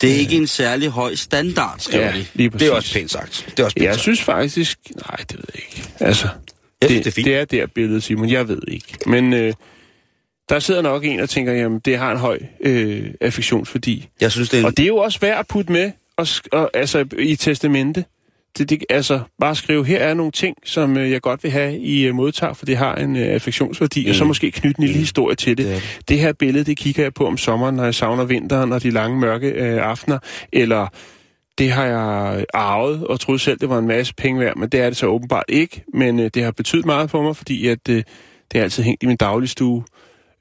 [0.00, 2.26] Det er ikke en særlig høj standard, skriver Ja, de.
[2.34, 3.44] lige Det er også pænt sagt.
[3.50, 4.02] Det er også pænt Jeg sagt.
[4.02, 5.88] synes faktisk, nej, det ved jeg ikke.
[6.00, 6.28] Altså,
[6.82, 7.26] Jeg synes, det, det er fint.
[7.26, 8.86] det er der billede, Simon, jeg ved ikke.
[9.06, 9.52] Men øh,
[10.48, 14.08] der sidder nok en og tænker, jamen det har en høj øh, affektionsværdi.
[14.20, 14.66] Jeg synes, det er en...
[14.66, 18.04] Og det er jo også værd at putte med og, og, altså, i testamente.
[18.58, 21.78] Det, det, altså, bare skrive, her er nogle ting, som øh, jeg godt vil have
[21.78, 24.10] i øh, modtag, for det har en øh, affektionsværdi, mm.
[24.10, 25.66] og så måske knytte en lille historie til det.
[25.66, 26.00] Det.
[26.08, 28.90] det her billede, det kigger jeg på om sommeren, når jeg savner vinteren og de
[28.90, 30.18] lange mørke øh, aftener,
[30.52, 30.86] eller
[31.58, 34.80] det har jeg arvet og troede selv, det var en masse penge værd, men det
[34.80, 35.84] er det så åbenbart ikke.
[35.94, 38.02] Men øh, det har betydet meget for mig, fordi at, øh,
[38.52, 39.84] det er altid hængt i min dagligstue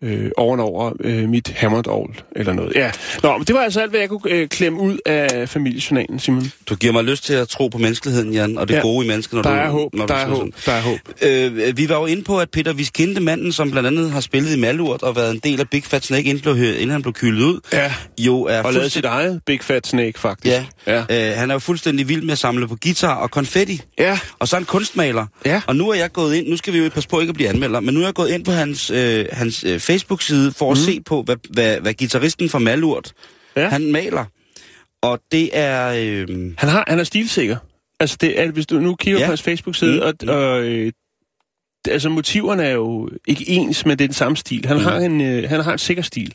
[0.03, 2.71] øh, ovenover øh, mit hammerdovl eller noget.
[2.75, 2.91] Ja.
[3.23, 6.51] Nå, men det var altså alt, hvad jeg kunne øh, klemme ud af familiejournalen, Simon.
[6.69, 8.81] Du giver mig lyst til at tro på menneskeligheden, Jan, og det Ja.
[8.81, 9.55] gode i mennesket, når Der du...
[9.55, 10.97] er håb, når du der er siger håb, der er håb.
[11.19, 11.67] sådan.
[11.69, 14.55] Øh, vi var jo inde på, at Peter Viskinde, manden, som blandt andet har spillet
[14.55, 17.13] i Malurt og været en del af Big Fat Snake, inden, blev, inden han blev
[17.13, 17.93] kylet ud, Ja.
[18.19, 20.55] jo er Og lavet sit eget Big Fat Snake, faktisk.
[20.55, 20.65] Ja,
[21.09, 21.31] Ja.
[21.31, 23.81] Øh, han er jo fuldstændig vild med at samle på guitar og konfetti.
[23.99, 24.19] Ja.
[24.39, 25.25] Og så er han kunstmaler.
[25.45, 25.61] Ja.
[25.67, 27.49] Og nu er jeg gået ind, nu skal vi jo passe på ikke at blive
[27.49, 30.77] anmelder, men nu er jeg gået ind på hans, øh, hans øh, Facebook-side for at
[30.77, 30.85] Mhm.
[30.85, 33.13] se på, hvad, hvad, hvad gitarristen fra Malurt,
[33.55, 33.67] Ja.
[33.69, 34.25] han maler.
[35.01, 35.93] Og det er...
[35.97, 37.57] Øh, Han, har, han er stilsikker.
[37.99, 39.25] Altså, det er, hvis du nu kigger Ja.
[39.25, 40.29] på hans Facebook-side, Mm.
[40.29, 40.91] og, og øh,
[41.87, 44.65] altså, motiverne er jo ikke ens, men det er den samme stil.
[44.65, 44.83] Han, mm.
[44.83, 46.33] har, en, øh, han har en sikker stil.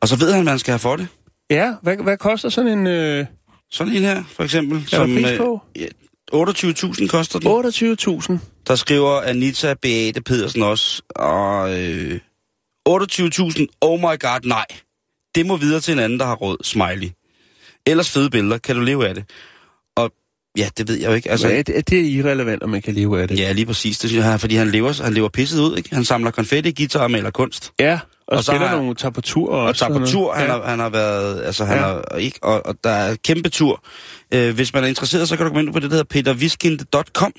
[0.00, 1.08] og så ved han, hvad han skal have for det.
[1.50, 3.26] Ja, hvad, hvad koster sådan en øh,
[3.70, 4.78] Sådan en her, for eksempel.
[4.92, 5.60] er der pris på?
[5.76, 5.86] ja,
[6.32, 8.38] 28.000 koster den.
[8.38, 8.38] 28.000.
[8.66, 11.02] Der skriver Anita Beate Pedersen også.
[11.10, 12.18] Og øh,
[12.88, 14.64] 28.000, oh my god, nej.
[15.34, 16.56] Det må videre til en anden, der har råd.
[16.64, 17.08] Smiley.
[17.86, 18.58] Ellers fede billeder.
[18.58, 19.24] Kan du leve af det?
[19.96, 20.10] Og
[20.58, 21.30] ja, det ved jeg jo ikke.
[21.30, 23.38] Altså, Altså, er, det, er det irrelevant, om man kan leve af det?
[23.38, 23.98] Ja, lige præcis.
[23.98, 25.94] Det synes jeg, fordi han lever, han lever pisset ud, ikke?
[25.94, 27.72] Han samler konfetti, guitar og maler kunst.
[27.80, 27.98] ja og,
[28.32, 29.84] Og og så spiller har- nogle tager på tur Og også.
[29.86, 30.52] tager på tur, han, ja.
[30.52, 31.82] har, han har været, altså han Ja.
[31.82, 33.84] har, og ikke, og, og der er kæmpe tur.
[34.34, 37.32] Øh, hvis man er interesseret, så kan du gå ind på det, der hedder peterviskind.com,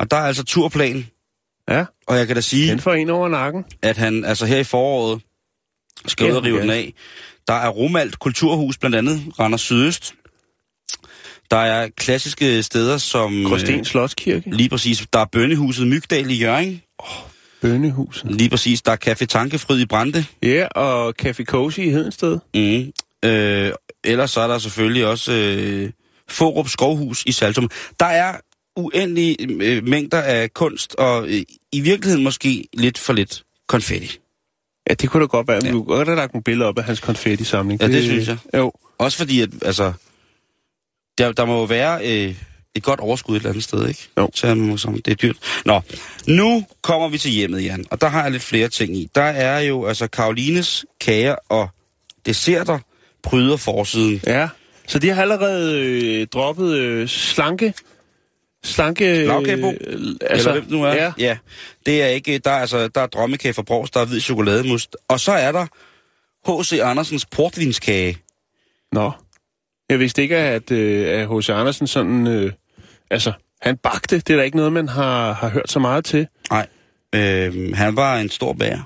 [0.00, 1.06] og der er altså turplan.
[1.70, 3.64] Ja, Og jeg kan da sige, den får en over nakken.
[3.82, 5.22] at han altså her i foråret
[6.06, 6.92] skal ud og rive den af.
[7.48, 10.14] Der er Romalt Kulturhus blandt andet, Randers Sydøst.
[11.50, 13.44] Der er klassiske steder som...
[13.44, 14.50] Gråsten Slotskirke.
[14.56, 15.06] lige præcis.
[15.12, 16.82] Der er Bønnehuset Mygdal i Jørgen.
[17.60, 18.30] Bønnehuset.
[18.32, 18.82] Lige præcis.
[18.82, 20.24] Der er Café Tankefryd i Brande.
[20.42, 22.38] Ja, og Café Cozy i Hedensted.
[22.54, 22.92] Mm.
[23.28, 23.72] Øh,
[24.04, 25.90] ellers så er der selvfølgelig også øh,
[26.28, 27.70] Forup Skovhus i Saltum.
[28.00, 28.34] Der er
[28.76, 34.18] uendelige øh, mængder af kunst, og øh, i virkeligheden måske lidt for lidt konfetti.
[34.88, 35.60] Ja, det kunne da godt være.
[35.64, 35.68] Ja.
[35.68, 37.80] Vi kunne godt have lagt en billede op af hans konfetti-samling.
[37.80, 38.38] Ja, det synes jeg.
[38.56, 38.72] Jo.
[38.98, 39.92] Også fordi, at altså,
[41.18, 42.34] der, der må jo være øh,
[42.74, 44.08] et godt overskud et eller andet sted, ikke?
[44.18, 44.30] Jo.
[44.34, 45.36] Så som, det er dyrt.
[45.64, 45.80] Nå,
[46.26, 49.08] nu kommer vi til hjemmet, Jan, og der har jeg lidt flere ting i.
[49.14, 51.68] Der er jo altså Karolines kager og
[52.26, 52.78] desserter
[53.22, 54.20] pryder forsiden.
[54.26, 54.48] Ja,
[54.86, 57.74] så de har allerede øh, droppet øh, slanke...
[58.66, 59.26] Slanke...
[59.26, 59.72] Lavkagebo?
[59.80, 60.92] Øh, Altså, Eller hvem nu er.
[60.94, 61.38] Ja, ja.
[61.86, 64.96] Det er ikke, der er, altså, der er drømmekage fra Brovs, der er hvid chokolademust.
[65.08, 65.66] Og så er der
[66.48, 66.72] H.C.
[66.82, 68.18] Andersens portvinskage.
[68.92, 69.12] Nå.
[69.88, 71.48] Jeg vidste ikke, at øh, H.C.
[71.50, 72.26] Andersen sådan...
[72.26, 72.52] Øh,
[73.10, 74.16] altså, han bagte.
[74.18, 76.26] Det er da ikke noget, man har, har hørt så meget til.
[76.50, 76.66] Nej,
[77.14, 78.82] øh, han var en stor bager.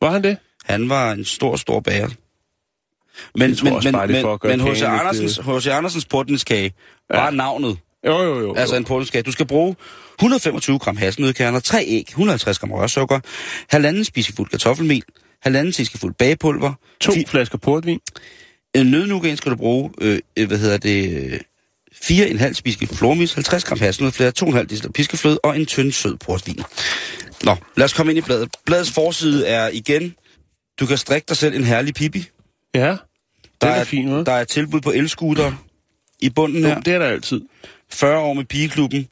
[0.00, 0.36] Var han det?
[0.64, 2.08] Han var en stor, stor bager.
[2.08, 4.82] Men, men, også men, men, men H.C.
[4.82, 5.66] Andersens, H.C.
[5.66, 6.72] Andersens portvinskage
[7.12, 7.16] Ja.
[7.20, 7.78] var navnet.
[8.06, 8.54] Jo, jo, jo.
[8.54, 8.78] Altså jo.
[8.78, 9.22] en portvinskage.
[9.22, 9.76] Du skal bruge
[10.18, 13.20] 125 gram hasselnødkerner, 3 æg, 150 gram rørsukker,
[13.70, 15.02] halvanden spisefuld kartoffelmel,
[15.42, 18.00] halvanden teskefuld bagepulver, To fi- flasker portvin.
[18.74, 21.40] En nødnugan skal du bruge, øh, øh, hvad hedder det, øh,
[21.92, 26.60] 4,5 spiseskefuld flormelis, 50 gram hasselnødflader, 2,5 dl piskefløde og en tynd sød portvin.
[27.44, 28.48] Nå, lad os komme ind i bladet.
[28.66, 30.14] Bladets forside er igen,
[30.80, 32.28] du kan strikke dig selv en herlig pipi.
[32.74, 32.96] Ja, Der
[33.60, 34.24] det er, er, fint, hva'?
[34.24, 35.52] der er tilbud på elskuter
[36.20, 36.80] i bunden her.
[36.80, 37.40] det er der altid.
[37.90, 39.08] 40 år med pigeklubben.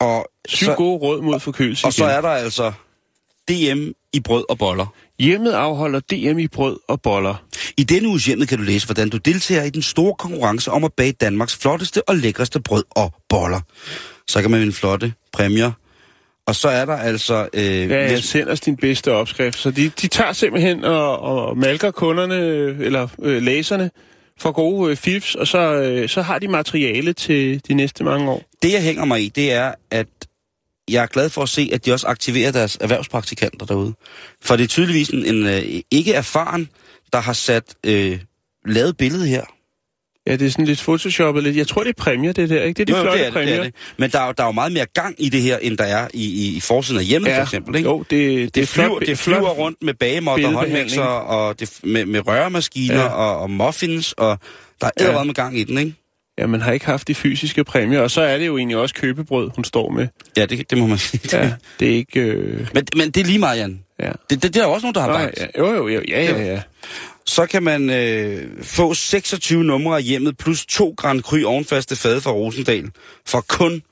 [0.00, 2.16] Og Syv så, gode råd mod forkølelse og så igen.
[2.16, 2.72] er der altså
[3.48, 4.86] DM i brød og boller.
[5.18, 7.44] Hjemmet afholder DM i brød og boller.
[7.76, 10.84] I denne uges hjemmet kan du læse, hvordan du deltager i den store konkurrence om
[10.84, 13.60] at bage Danmarks flotteste og lækreste brød og boller.
[14.28, 15.72] Så kan man vinde flotte præmier.
[16.46, 17.48] Og så er der altså...
[17.54, 19.58] Øh, Ja, ja, send os din bedste opskrift.
[19.58, 23.90] Så de, de tager simpelthen og, og malker kunderne, øh, eller øh, læserne,
[24.40, 28.30] for gode øh, fifs, og så, øh, så har de materiale til de næste mange
[28.30, 28.42] år.
[28.62, 30.06] det, jeg hænger mig i, det er, at
[30.90, 33.94] jeg er glad for at se, at de også aktiverer deres erhvervspraktikanter derude.
[34.42, 36.68] For det er tydeligvis en, en øh, ikke erfaren,
[37.12, 38.20] der har sat øh,
[38.66, 39.44] lavet billedet her.
[40.30, 41.56] Ja, det er sådan lidt photoshoppet lidt.
[41.56, 42.78] Jeg tror, det er præmier, det der, ikke?
[42.84, 43.50] Det er de Jo, flotte det er det, præmier.
[43.54, 43.74] det er det.
[43.96, 46.08] Men der er, der er jo meget mere gang i det her, end der er
[46.14, 47.76] i, i, i forsiden af hjemmet, for eksempel.
[47.76, 47.88] Ikke?
[47.88, 49.58] Jo, det, det, Det, er flyver, flot, det flyver flot.
[49.58, 50.76] rundt med bagemåtter, billedbehandling.
[50.78, 53.00] håndmixer og det, med, med røremaskiner ja.
[53.02, 53.08] Ja.
[53.08, 54.38] og, og muffins, og
[54.80, 55.18] der er Ja.
[55.18, 55.24] ja.
[55.24, 55.94] med gang i den, ikke?
[56.38, 58.94] Ja, man har ikke haft de fysiske præmier, og så er det jo egentlig også
[58.94, 60.08] købebrød, hun står med.
[60.36, 61.38] Ja, det, det må man sige.
[61.38, 62.20] Ja, det er ikke...
[62.20, 63.80] Øh, Men, men det er lige meget, Jan.
[64.02, 64.10] ja.
[64.30, 65.38] Det, det, det er jo også nogen, der har bagt.
[65.40, 66.60] ja, jo, jo, jo, ja, ja, ja.
[67.30, 72.20] Så kan man øh, få 26 numre af hjemmet, plus 2 Grand Cru ovenfaste fade
[72.20, 72.90] fra Rosendal,
[73.26, 73.82] for kun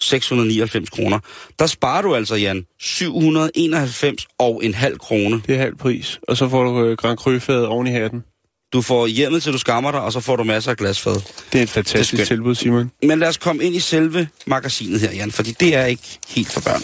[0.00, 1.18] 699 kroner.
[1.58, 5.42] Der sparer du altså, Jan, 791 og en halv krone.
[5.46, 6.20] Det er halv pris.
[6.28, 8.24] Og så får du øh, Grand Cru-fadet oven i hatten.
[8.72, 11.14] Du får hjemmet, til du skammer dig, og så får du masser af glasfad.
[11.52, 12.28] Det er et fantastisk skønt.
[12.28, 12.90] tilbud, Simon.
[13.02, 16.52] Men lad os komme ind i selve magasinet her, Jan, fordi det er ikke helt
[16.52, 16.82] for børn.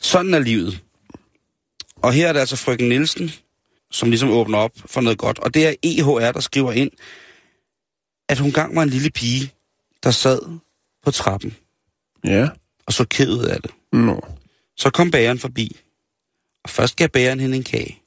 [0.00, 0.78] Sådan er livet.
[2.02, 3.32] Og her er det altså frøken Nielsen,
[3.92, 5.38] som ligesom åbner op for noget godt.
[5.38, 6.90] Og det er EHR, der skriver ind,
[8.28, 9.52] at hun gang var en lille pige,
[10.02, 10.40] der sad
[11.04, 11.56] på trappen
[12.24, 12.48] Ja.
[12.86, 13.70] og så ked af det.
[13.92, 14.20] Nå.
[14.76, 15.76] Så kom bageren forbi,
[16.64, 17.98] og først gav bageren hende en kage.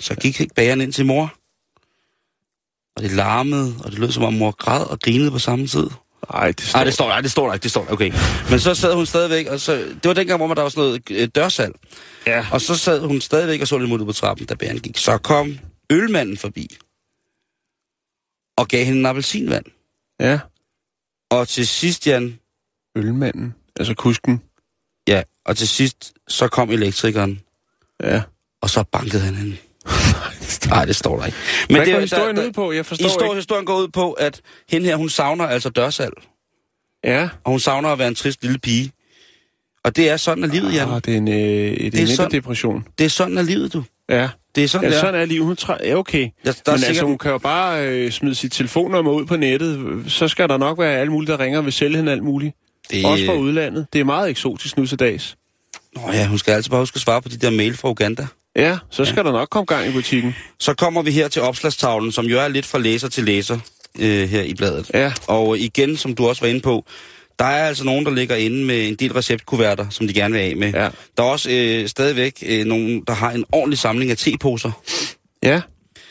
[0.00, 1.34] Så gik bageren ind til mor,
[2.96, 5.90] og det larmede, og det lød som om mor græd og grinede på samme tid.
[6.34, 6.78] Ej, det står...
[6.78, 8.12] Nej, det står der, det står der ikke, det står der, okay.
[8.50, 11.02] Men så sad hun stadigvæk, og så, det var dengang, hvor der var sådan noget
[11.10, 11.74] øh, dørsalg.
[12.26, 12.46] Ja.
[12.52, 14.98] Og så sad hun stadigvæk og så lidt mod på trappen, da bæren gik.
[14.98, 15.58] Så kom
[15.90, 16.76] ølmanden forbi,
[18.58, 19.64] og gav hende en appelsinvand.
[20.20, 20.38] Ja.
[21.30, 22.38] Og til sidst, Jan,
[22.96, 23.54] Ølmanden.
[23.76, 24.42] Altså kusken.
[25.08, 27.40] ja, og til sidst, så kom elektrikeren,
[28.02, 28.22] Ja.
[28.62, 29.56] og så bankede han hende.
[30.68, 31.38] Nej, det står der ikke.
[31.70, 32.72] Hvad går historien ud på?
[32.72, 33.36] Jeg forstår Historien, ikke.
[33.38, 36.10] historien går ud på, at hende her, hun savner altså dørsal.
[37.04, 37.28] Ja.
[37.44, 38.92] Og hun savner at være en trist lille pige.
[39.84, 40.88] Og det er sådan af livet, Jan.
[40.88, 42.84] Ah, det er en, øh, det er en sådan- depression.
[42.98, 43.82] Det er sådan af livet, du.
[44.08, 44.28] Ja.
[44.54, 45.00] Det er sådan, Ja, det er.
[45.00, 45.44] sådan er livet.
[45.46, 45.74] Hun træ...
[45.84, 46.20] Ja, okay.
[46.20, 47.04] Der, der Men er altså, sikkert...
[47.06, 50.04] hun kan jo bare øh, smide sit telefonnummer ud på nettet.
[50.12, 52.54] Så skal der nok være alle mulige, der ringer og vil sælge hende alt muligt.
[52.90, 53.04] det...
[53.04, 53.86] Også fra udlandet.
[53.92, 55.36] Det er meget eksotisk nu til dags.
[55.96, 58.26] Nå ja, hun skal altid bare huske at svare på de der mail fra Uganda.
[58.58, 59.22] Ja, så skal ja.
[59.22, 60.34] der nok komme gang i butikken.
[60.58, 63.58] Så kommer vi her til opslagstavlen, som jo er lidt fra læser til læser
[63.98, 64.90] øh, her i bladet.
[64.94, 65.12] Ja.
[65.26, 66.84] Og igen, som du også var inde på,
[67.38, 70.40] der er altså nogen, der ligger inde med en del receptkuverter, som de gerne vil
[70.40, 70.72] af med.
[70.72, 70.88] Ja.
[71.16, 74.70] Der er også øh, stadigvæk øh, nogen, der har en ordentlig samling af teposer.
[75.42, 75.60] Ja,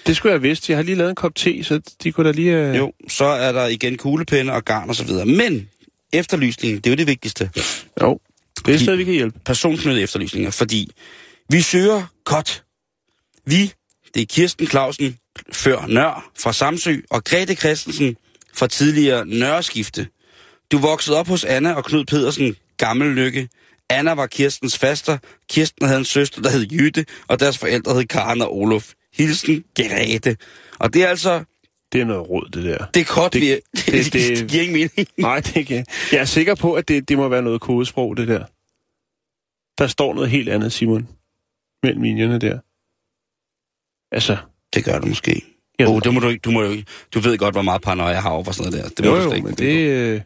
[0.08, 0.70] det skulle jeg have vidst.
[0.70, 2.56] Jeg har lige lavet en kop te, så de kunne da lige...
[2.58, 2.78] Øh...
[2.78, 5.26] Jo, så er der igen kuglepenne og garn og så videre.
[5.26, 5.70] Men
[6.14, 7.50] efterlysningen, det er jo det vigtigste.
[8.02, 8.20] jo.
[8.58, 9.40] Det er et sted, vi kan hjælpe.
[9.46, 10.92] Personknyttede efterlysninger, fordi
[11.50, 12.64] vi søger godt.
[13.46, 13.74] Vi,
[14.14, 15.18] det er Kirsten Clausen,
[15.54, 18.18] før Nør fra Samsø, og Grete Christensen
[18.54, 20.08] fra tidligere Nørreskifte.
[20.72, 23.50] Du voksede op hos Anna og Knud Pedersen, gammel lykke.
[23.90, 25.18] Anna var Kirstens faster.
[25.50, 28.94] Kirsten havde en søster, der hed Jytte, og deres forældre hed Karen og Olof.
[29.14, 30.38] Hilsen, Grete.
[30.80, 31.44] Og det er altså,
[31.92, 32.86] Det er noget råd, det der.
[32.94, 35.08] det er kort, Det- vi, det- det, det, det- det giver ingen mening.
[35.18, 36.20] Nej, det kan jeg.
[36.20, 38.46] er sikker på, at det, det må være noget kodesprog, det der.
[39.78, 41.08] Der står noget helt andet, Simon.
[41.84, 42.60] Mellem linjerne der.
[44.16, 44.38] Altså,
[44.74, 45.42] Det gør det måske.
[45.80, 46.42] ved oh, det må du ikke.
[46.42, 46.86] Du, må jo ikke.
[47.13, 48.90] du ved godt, hvor meget paranoia jeg har over for sådan noget der.
[48.90, 49.88] Det må jo, du jo, slet ikke men det...
[49.88, 50.22] Øh...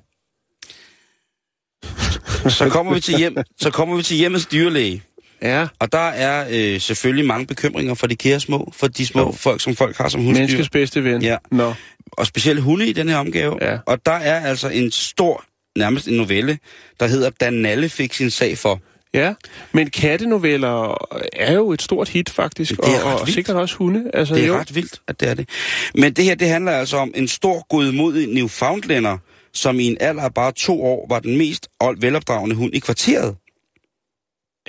[2.52, 3.36] Så kommer vi til hjem.
[3.60, 5.04] Så kommer vi til hjemmets dyrlæge.
[5.42, 9.22] Ja, Og der er øh, selvfølgelig mange bekymringer for de kære små, for de små
[9.22, 9.32] Jo.
[9.32, 10.40] folk, som folk har som husdyr.
[10.40, 11.22] menneskets bedste ven.
[11.22, 11.38] Ja.
[11.52, 11.74] Nå,
[12.12, 13.58] Og specielt hunde i den her omgave.
[13.62, 13.78] Ja.
[13.86, 15.46] Og der er altså en stor,
[15.78, 16.60] nærmest en novelle,
[17.00, 18.82] der hedder Dan Nalle fik sin sag for.
[19.14, 19.34] Ja.
[19.72, 20.98] Men kattenoveller
[21.34, 22.72] er jo et stort hit, faktisk.
[22.72, 23.34] Det er og, og vildt.
[23.34, 24.12] sikkert også hunde.
[24.14, 24.56] Altså, Det er jo.
[24.58, 25.50] ret vildt, at det er det.
[25.96, 29.18] Men det her, det handler altså om en stor godmodig Newfoundlander,
[29.54, 33.36] som i en alder af bare to år var den mest velopdragende hund i kvarteret.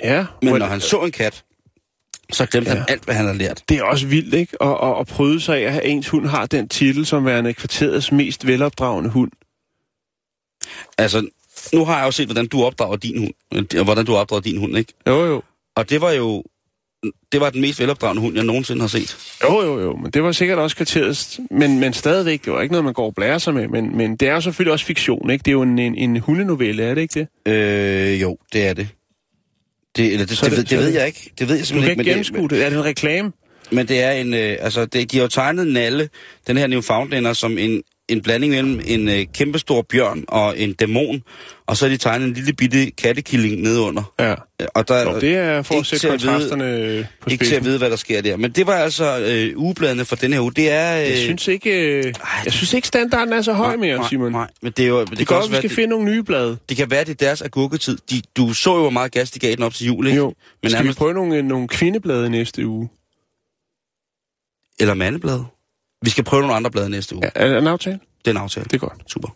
[0.03, 1.43] Ja, Men når han så en kat,
[2.31, 2.77] så glemte ja.
[2.77, 3.63] Han alt, hvad han havde lært.
[3.69, 4.61] Det er også vildt, ikke?
[4.61, 8.11] Og, og, og prøve sig af, at ens hund har den titel som værende kvarterets
[8.11, 9.31] mest velopdragende hund.
[10.97, 11.27] Altså,
[11.73, 14.57] nu har jeg jo set, hvordan du opdrager din hund, øh, hvordan du opdrager din
[14.57, 14.93] hund, ikke?
[15.07, 15.41] Jo, jo.
[15.75, 16.43] Og det var jo,
[17.31, 19.17] det var den mest velopdragende hund, jeg nogensinde har set.
[19.43, 22.71] Jo, jo, jo, men det var sikkert også kvarterets, men, men stadigvæk, det var ikke
[22.71, 25.29] noget, man går og blærer sig med, men, men det er jo selvfølgelig også fiktion,
[25.29, 25.43] ikke?
[25.43, 27.51] Det er jo en, en, en hundenovelle, er det ikke det?
[27.53, 28.87] Øh, jo, det er det.
[29.97, 31.31] Det, eller det, Så det, det, det- det, ved det- jeg ikke.
[31.39, 32.65] Det ved jeg Du simpelthen kan ikke gennemskue det.
[32.65, 33.31] Er det en reklame?
[33.71, 36.09] Men, men det er en, øh, altså, det, de har jo tegnet Nalle,
[36.47, 41.23] den her Newfoundlander, som en, en blanding mellem en øh, kæmpestor bjørn og en dæmon,
[41.67, 44.13] og så har de tegnet en lille bitte kattekilling nedenunder.
[44.19, 44.35] Ja.
[44.75, 47.77] Og der, Nå, det er for at sætte vide- kontrasterne på ikke til at vide,
[47.77, 48.37] hvad der sker der.
[48.37, 50.51] Men det var altså øh, ugebladene for den her uge.
[50.51, 51.01] Det er...
[51.01, 52.13] Øh, Jeg synes ikke, øh,
[52.45, 54.31] jeg synes ikke standarden er så høj mere, nej, Simon.
[54.31, 54.99] Nej, men det er jo...
[55.01, 56.57] Det, Det kan går, også vi være, skal det, finde nogle nye blade.
[56.69, 57.97] det kan være, det er deres agurketid.
[58.11, 60.17] De, du så jo, hvor meget gas de gav den op til jul, ikke?
[60.17, 60.33] Jo.
[60.63, 62.89] Men skal nærmest, vi prøve nogle, øh, nogle kvindeblade næste uge?
[64.79, 65.39] Eller mandeblad.
[66.03, 67.31] Vi skal prøve nogle andre blade næste uge.
[67.35, 67.99] Er det en aftale?
[68.25, 68.63] Det er en aftale.
[68.63, 69.11] Det er godt.
[69.11, 69.27] Super.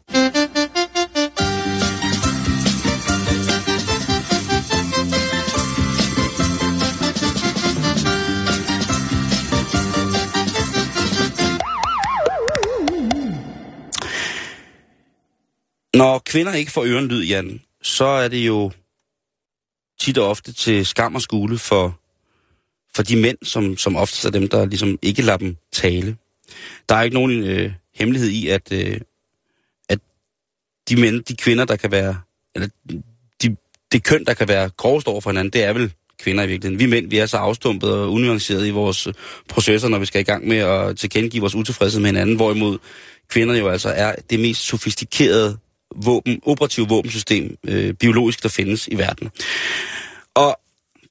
[15.98, 18.72] Når kvinder ikke får ørenlyd, Jan, så er det jo
[20.00, 22.00] tit og ofte til skam og skule for,
[22.96, 26.18] for de mænd, som, som oftest er dem, der ligesom ikke lader dem tale.
[26.90, 29.00] Der er ikke nogen øh, hemmelighed i, at, øh,
[29.90, 30.00] at
[30.90, 32.22] de mænd, de kvinder, der kan være,
[32.56, 32.68] eller
[33.42, 33.56] de,
[33.92, 36.80] det køn, der kan være grovest over for hinanden, det er vel kvinder i virkeligheden.
[36.80, 39.14] Vi mænd, vi er så afstumpet og unuanceret i vores øh,
[39.50, 42.78] processer, når vi skal i gang med at tilkendegive vores utilfredshed med hinanden, hvorimod
[43.30, 45.58] kvinder jo altså er det mest sofistikerede
[45.96, 49.30] våben, operative våbensystem, øh, biologisk, der findes i verden.
[50.36, 50.60] Og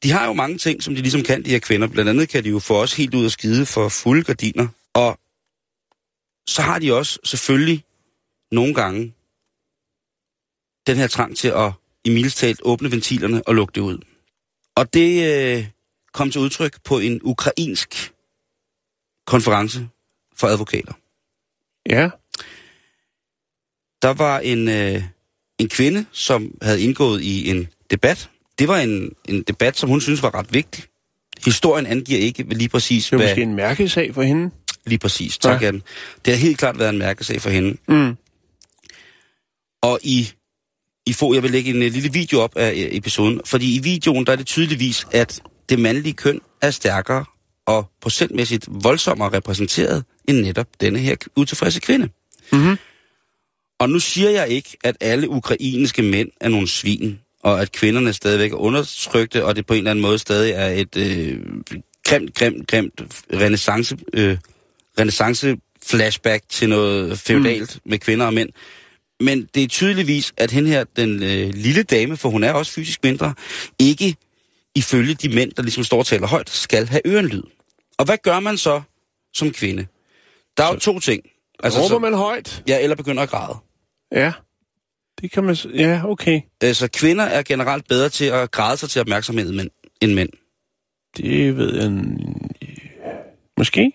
[0.03, 1.87] de har jo mange ting, som de ligesom kan, de her kvinder.
[1.87, 4.69] Blandt andet kan de jo få os helt ud af skide for fulde gardiner.
[4.95, 5.19] Og
[6.49, 7.85] så har de også selvfølgelig
[8.53, 9.15] nogle gange
[10.87, 11.73] den her trang til at
[12.05, 13.99] i mildest talt åbne ventilerne og lukke det ud.
[14.75, 15.67] Og det øh,
[16.13, 18.13] kom til udtryk på en ukrainsk
[19.27, 19.89] konference
[20.37, 20.93] for advokater.
[21.89, 22.11] Ja.
[24.03, 25.03] Der var en, øh,
[25.59, 28.31] en kvinde, som havde indgået i en debat.
[28.59, 30.85] Det var en, en debat, som hun synes var ret vigtig.
[31.45, 33.29] Historien angiver ikke lige præcis, Det er hvad...
[33.29, 34.51] måske en mærkesag for hende.
[34.87, 35.67] Lige præcis, tak Ja.
[35.67, 35.73] ja.
[36.25, 37.77] Det har helt klart været en mærkesag for hende.
[37.89, 38.17] Mm.
[39.83, 40.31] Og i,
[41.07, 43.79] i få, jeg vil lægge en øh, lille video op af øh, episoden, fordi i
[43.79, 47.25] videoen der er det tydeligvis, at det mandlige køn er stærkere
[47.67, 52.09] og procentmæssigt voldsommere repræsenteret end netop denne her utilfredse kvinde.
[52.53, 52.79] Mhm.
[53.79, 58.13] Og nu siger jeg ikke, at alle ukrainske mænd er nogle svin, og at kvinderne
[58.13, 61.41] stadigvæk er undertrykte, og det på en eller anden måde stadig er et øh,
[62.05, 64.39] grimt, grimt, grimt renaissance, øh,
[65.01, 65.57] renaissance
[65.87, 67.91] flashback til noget feudalt mm.
[67.91, 68.49] med kvinder og mænd.
[69.21, 72.73] Men det er tydeligvis, at hende her, den øh, lille dame, for hun er også
[72.73, 73.35] fysisk mindre,
[73.79, 74.17] ikke
[74.75, 77.43] ifølge de mænd, der ligesom står og taler højt, skal have ørenlyd.
[77.99, 78.83] Og hvad gør man så
[79.35, 79.87] som kvinde?
[80.57, 81.23] Der er jo to ting.
[81.63, 82.63] Altså, Råber så, man højt?
[82.69, 83.57] ja, eller begynder at græde.
[84.13, 84.33] Ja.
[85.21, 85.55] Det kan man...
[85.75, 86.41] Ja, okay.
[86.61, 89.69] Altså, kvinder er generelt bedre til at græde sig til opmærksomhed
[90.01, 90.29] end mænd.
[91.17, 91.87] Det ved jeg...
[91.87, 92.51] en-
[93.59, 93.93] Måske?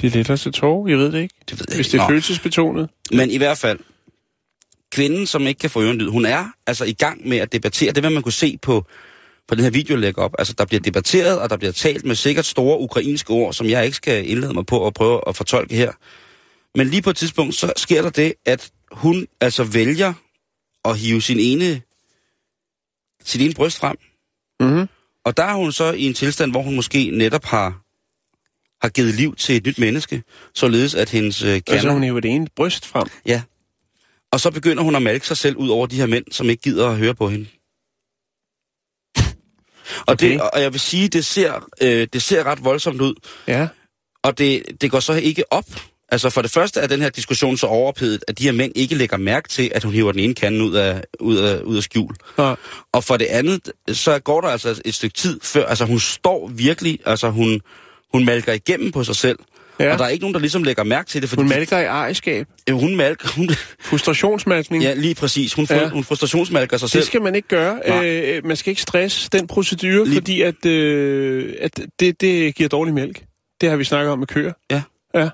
[0.00, 1.34] Det er lettere til tårer, jeg ved det ikke.
[1.50, 1.92] Det ved jeg Hvis ikke.
[1.92, 2.08] det er Nå.
[2.10, 2.90] følelsesbetonet.
[3.12, 3.78] Men i hvert fald,
[4.92, 7.92] kvinden, som ikke kan få ørenlyd, hun er altså i gang med at debattere.
[7.92, 8.84] Det vil man kunne se på,
[9.48, 10.34] på den her video, jeg lægger op.
[10.38, 13.84] Altså, der bliver debatteret, og der bliver talt med sikkert store ukrainske ord, som jeg
[13.84, 15.92] ikke skal indlede mig på at prøve at fortolke her.
[16.78, 20.12] Men lige på et tidspunkt, så sker der det, at hun altså vælger
[20.84, 21.82] at hive sin ene,
[23.24, 23.96] sit ene bryst frem.
[24.60, 24.88] Mhm.
[25.24, 27.80] Og der er hun så i en tilstand, hvor hun måske netop har,
[28.82, 30.22] har givet liv til et nyt menneske,
[30.54, 31.92] således at hendes øh, Og så kerner...
[31.92, 33.08] hun hiver det ene bryst frem.
[33.26, 33.42] Ja.
[34.32, 36.62] Og så begynder hun at malke sig selv ud over de her mænd, som ikke
[36.62, 37.46] gider at høre på hende.
[39.16, 40.32] Og, Okay.
[40.32, 43.14] det, og jeg vil sige, det ser, øh, det ser ret voldsomt ud.
[43.46, 43.68] Ja.
[44.22, 45.64] Og det, det går så ikke op.
[46.08, 48.94] Altså for det første er den her diskussion så overophedet, at de her mænd ikke
[48.94, 51.82] lægger mærke til, at hun hiver den ene kande ud af, ud af, ud af
[51.82, 52.14] skjul.
[52.38, 52.56] Nå.
[52.92, 56.48] Og for det andet, så går der altså et stykke tid før, altså hun står
[56.48, 57.60] virkelig, altså hun,
[58.16, 59.38] hun malker igennem på sig selv.
[59.80, 59.84] Ja.
[59.84, 59.92] Ja.
[59.92, 61.84] Og der er ikke nogen, der ligesom lægger mærke til det, fordi Hun malker i
[61.84, 62.46] ejerskab.
[62.68, 63.48] de, hun malker, hun,
[63.80, 64.82] Frustrationsmalkning.
[64.82, 65.52] Ja, lige præcis.
[65.54, 65.76] Hun, Ja.
[65.76, 65.88] ja.
[65.88, 67.00] hun frustrationsmalker sig selv.
[67.00, 67.80] Det skal man ikke gøre.
[67.88, 68.06] Nej.
[68.08, 72.68] Øh, man skal ikke stresse den procedure, Lige- fordi at, øh, at det, det giver
[72.68, 73.22] dårlig mælk.
[73.60, 74.52] Det har vi snakket om med køer.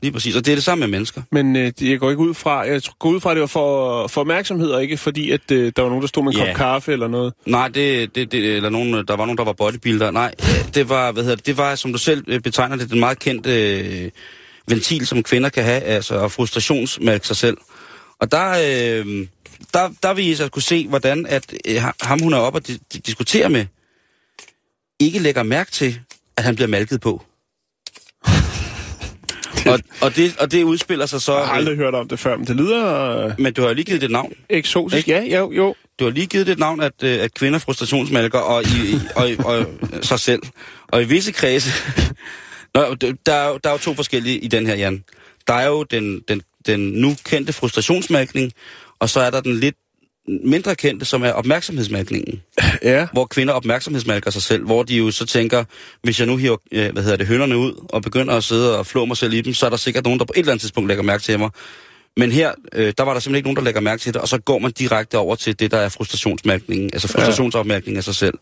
[0.02, 0.36] Lige præcis.
[0.36, 1.22] Og det er det samme med mennesker.
[1.32, 3.46] Men øh, det- jeg går ikke ud fra, jeg går ud fra, at det var
[3.46, 6.38] for, for opmærksomhed, og ikke fordi, at øh, der var nogen, der stod med en
[6.38, 6.46] Ja.
[6.46, 7.32] kop kaffe eller noget.
[7.46, 10.10] Nej, det, det, det eller nogen, der var nogen, der var bodybuilder.
[10.10, 10.34] Nej,
[10.74, 13.18] det var, hvad hedder det, det var, som du selv øh, betegner det, den meget
[13.18, 14.10] kendte øh,
[14.68, 17.56] ventil, som kvinder kan have, altså at frustrationsmærke sig selv.
[18.20, 19.26] Og der, øh,
[19.74, 22.62] der, der vil I så kunne se, hvordan at øh, ham, hun er oppe og
[22.68, 23.66] di- di- diskutere med,
[25.00, 25.98] ikke lægger mærke til,
[26.36, 27.22] at han bliver malket på.
[29.72, 31.36] og, og, det, og det udspiller sig så...
[31.36, 33.74] Jeg har aldrig hørt om det før, men det lyder øh, Men du har jo
[33.74, 34.32] lige givet det et navn.
[34.48, 35.08] eksotisk.
[35.08, 35.28] Ikke?
[35.28, 35.74] Ja, jo, jo.
[35.98, 39.30] Du har lige givet det et navn, at, øh, at kvinder frustrationsmalker og, i, og,
[39.44, 39.58] og,
[39.98, 40.42] og sig selv.
[40.88, 41.70] Og i visse kredse...
[42.74, 45.04] Nå, der, er jo, der er jo to forskellige i den her, Jan.
[45.46, 48.52] Der er jo den, den, den nu kendte frustrationsmalkning,
[48.98, 49.76] og så er der den lidt
[50.28, 52.42] mindre kendte, som er opmærksomhedsmalkningen.
[52.82, 53.06] Ja.
[53.12, 55.64] Hvor kvinder opmærksomhedsmalker sig selv, hvor de jo så tænker,
[56.02, 58.86] hvis jeg nu hiver, øh, hvad hedder det, hønderne ud, og begynder at sidde og
[58.86, 60.60] flå mig selv i dem, så er der sikkert nogen, der på et eller andet
[60.60, 61.50] tidspunkt lægger mærke til mig.
[62.16, 64.28] Men her, øh, der var der simpelthen ikke nogen, der lægger mærke til det, og
[64.28, 68.34] så går man direkte over til det, der er frustrationsmærkningen, altså frustrationsopmærkningen af sig selv.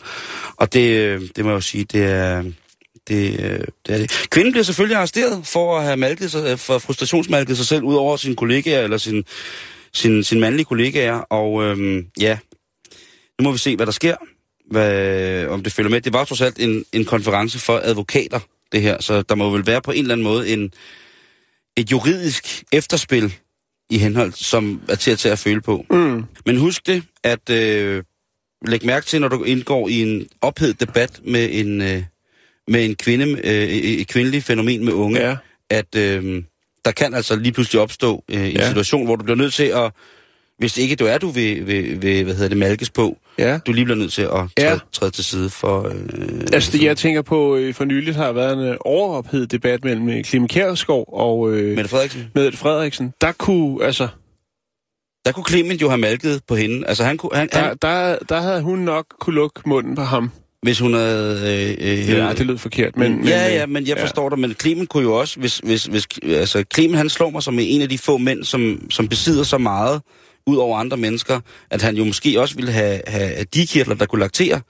[0.56, 2.42] Og det, øh, det må jeg jo sige, det er,
[3.08, 4.26] det, øh, det er det.
[4.30, 8.16] Kvinden bliver selvfølgelig arresteret for at have malket sig, for frustrationsmalket sig selv ud over
[8.16, 9.24] sine kollegaer eller sin,
[9.94, 12.38] sin, sin mandlige kollegaer, og øhm, ja,
[13.40, 14.16] nu må vi se, hvad der sker,
[14.70, 16.00] hvad, om det følger med.
[16.00, 18.40] Det var trods alt en, en konference for advokater,
[18.72, 20.72] det her, så der må vel være på en eller anden måde en,
[21.76, 23.34] et juridisk efterspil
[23.90, 25.86] i henhold, som er til at tage at føle på.
[25.90, 26.24] Mm.
[26.46, 28.02] Men husk det, at øh,
[28.66, 32.02] læg mærke til, når du indgår i en ophedet debat med en, øh,
[32.68, 35.36] med en kvinde, øh, et kvindeligt fænomen med unge, Ja.
[35.70, 36.42] at øh,
[36.84, 38.68] der kan altså lige pludselig opstå øh, en Ja.
[38.68, 39.92] situation, hvor du bliver nødt til at,
[40.58, 43.58] hvis ikke du er, du vil, vil, vil hvad hedder det, malkes på, Ja.
[43.66, 44.78] du lige bliver nødt til at træde, Ja.
[44.92, 45.82] træde til side for...
[45.88, 49.50] Øh, Altså, det, jeg tænker på, øh, for nyligt har der været en øh, overophedet
[49.52, 52.26] debat mellem øh, Clemen Kjærsgaard og øh, Mette Frederiksen.
[52.34, 53.12] Mette Frederiksen.
[53.20, 54.08] Der kunne, altså,
[55.24, 56.86] Der kunne Clement jo have malket på hende.
[56.86, 60.02] Altså han kunne, han, der, han, der, der havde hun nok kunne lukke munden på
[60.02, 60.30] ham.
[60.62, 61.76] Hvis hun havde...
[61.80, 63.16] Øh, øh, Ja, det lød forkert, men...
[63.16, 65.84] men ja, øh, ja, men jeg forstår dig, men Clement kunne jo også, hvis, hvis,
[65.84, 69.42] hvis altså Clement han slår mig som en af de få mænd, som, som besidder
[69.42, 70.02] så meget
[70.46, 74.06] ud over andre mennesker, at han jo måske også ville have, have de kirtler, der
[74.06, 74.60] kunne laktere.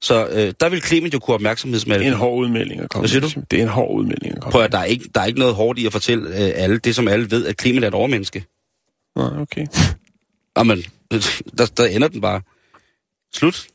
[0.00, 2.06] Så øh, der vil Clement jo kunne opmærksomhedsmælke.
[2.06, 3.42] En hård udmelding at komme Hvad siger du?
[3.50, 5.38] Det er en hård udmelding at komme Prøv at der er, ikke, der er ikke
[5.38, 7.94] noget hårdt i at fortælle øh, alle det, som alle ved, at Clement er et
[7.94, 8.44] overmenneske.
[9.16, 9.66] Nå, okay.
[10.58, 10.84] Jamen,
[11.58, 12.40] der, der ender den bare.
[13.34, 13.66] Slut.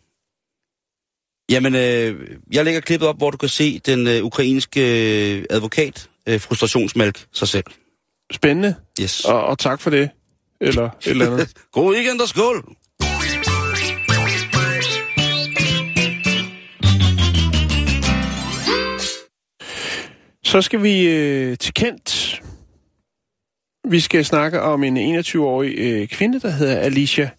[1.50, 4.82] Jamen, øh, jeg lægger klippet op, hvor du kan se den øh, ukrainske
[5.38, 7.64] øh, advokat øh, frustrationsmælk sig selv.
[8.32, 9.26] Spændende, Yes.
[9.26, 10.10] og, og tak for det.
[10.62, 11.54] Eller et eller andet.
[11.72, 12.76] God weekend og skål!
[20.44, 22.42] Så skal vi øh, til Kent.
[23.90, 27.30] Vi skal snakke om en 21-årig øh, kvinde, der hedder Alicia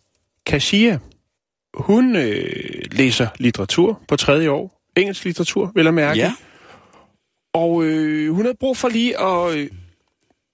[0.46, 0.98] Kashia.
[1.78, 2.44] Hun øh,
[2.92, 4.80] læser litteratur på tredje år.
[4.96, 6.18] Engelsk litteratur, vil jeg mærke.
[6.20, 6.32] Ja.
[7.54, 9.68] Og øh, hun havde brug for lige at, øh,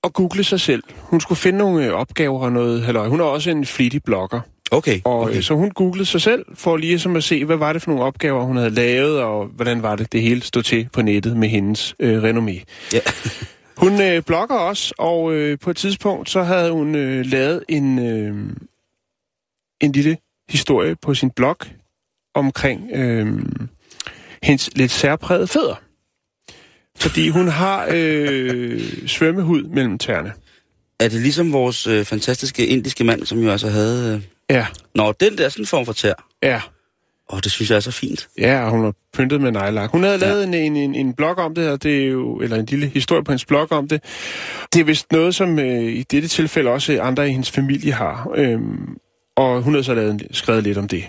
[0.04, 0.82] at google sig selv.
[0.98, 2.82] Hun skulle finde nogle øh, opgaver og noget.
[2.82, 3.08] Halløj.
[3.08, 4.40] Hun er også en flittig blogger.
[4.70, 5.00] Okay.
[5.04, 5.30] Og okay.
[5.30, 5.40] okay.
[5.40, 8.04] så hun googlede sig selv for lige som at se, hvad var det for nogle
[8.04, 11.48] opgaver, hun havde lavet, og hvordan var det, det hele stod til på nettet med
[11.48, 12.64] hendes øh, renommé.
[12.92, 13.00] Ja.
[13.76, 17.98] Hun øh, blogger også, og øh, på et tidspunkt så havde hun øh, lavet en,
[17.98, 18.56] øh,
[19.80, 20.16] en lille
[20.48, 21.56] historie på sin blog
[22.34, 23.26] omkring øh,
[24.42, 25.74] hendes lidt særprægede fødder.
[26.98, 30.32] Fordi hun har øh, svømmehud mellem tæerne.
[31.00, 34.14] Er det ligesom vores øh, fantastiske indiske mand, som jo altså havde...
[34.14, 34.22] Øh...
[34.50, 36.28] Ja, Nå, den der er sådan en form for tær.
[36.42, 36.60] ja.
[37.32, 38.28] Åh, det synes jeg er så fint.
[38.38, 39.90] Ja, og hun har pyntet med nejlak.
[39.90, 42.56] Hun havde lavet en, en, en, en blog om det, og det er jo, eller
[42.56, 44.02] en lille historie på hendes blog om det.
[44.72, 48.30] Det er vist noget, som øh, i dette tilfælde også andre i hendes familie har.
[48.34, 48.96] Øhm,
[49.36, 51.04] og hun har så lavet, en- skrevet lidt om det.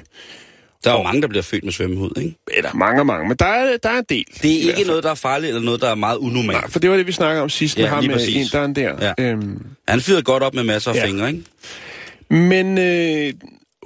[0.83, 2.35] Der er jo mange, der bliver født med svømmehud, ikke?
[2.57, 4.25] Eller mange og mange, men der er, der er en del.
[4.41, 6.59] Det er ikke noget, der er farligt, eller noget, der er meget unormalt.
[6.59, 8.35] Nej, for det var det, vi snakkede om sidst Ja, med ham med præcis.
[8.53, 9.13] inderen der.
[9.19, 9.23] Ja.
[9.29, 11.05] Øhm, Han fyrede godt op med masser af Ja.
[11.05, 11.43] fingre, ikke?
[12.29, 13.33] Men øh,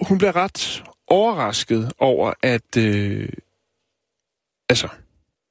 [0.02, 2.78] hun bliver ret overrasket over, at...
[2.78, 3.30] Øh,
[4.70, 4.88] altså,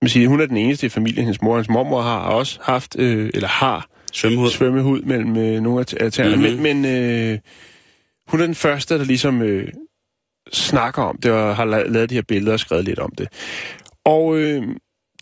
[0.03, 1.25] man siger, hun er den eneste i familien.
[1.25, 4.51] Hendes mor og hendes mormor har også haft, øh, eller har, Svømmehud.
[4.51, 6.37] svømmehud mellem øh, nogle af tæerne.
[6.37, 6.45] Mhm.
[6.45, 6.63] Mm-hmm.
[6.63, 7.39] Men, men øh,
[8.29, 9.69] hun er den første, der ligesom øh,
[10.53, 13.29] snakker om det, og har la- lavet de her billeder og skrevet lidt om det.
[14.05, 14.63] Og øh,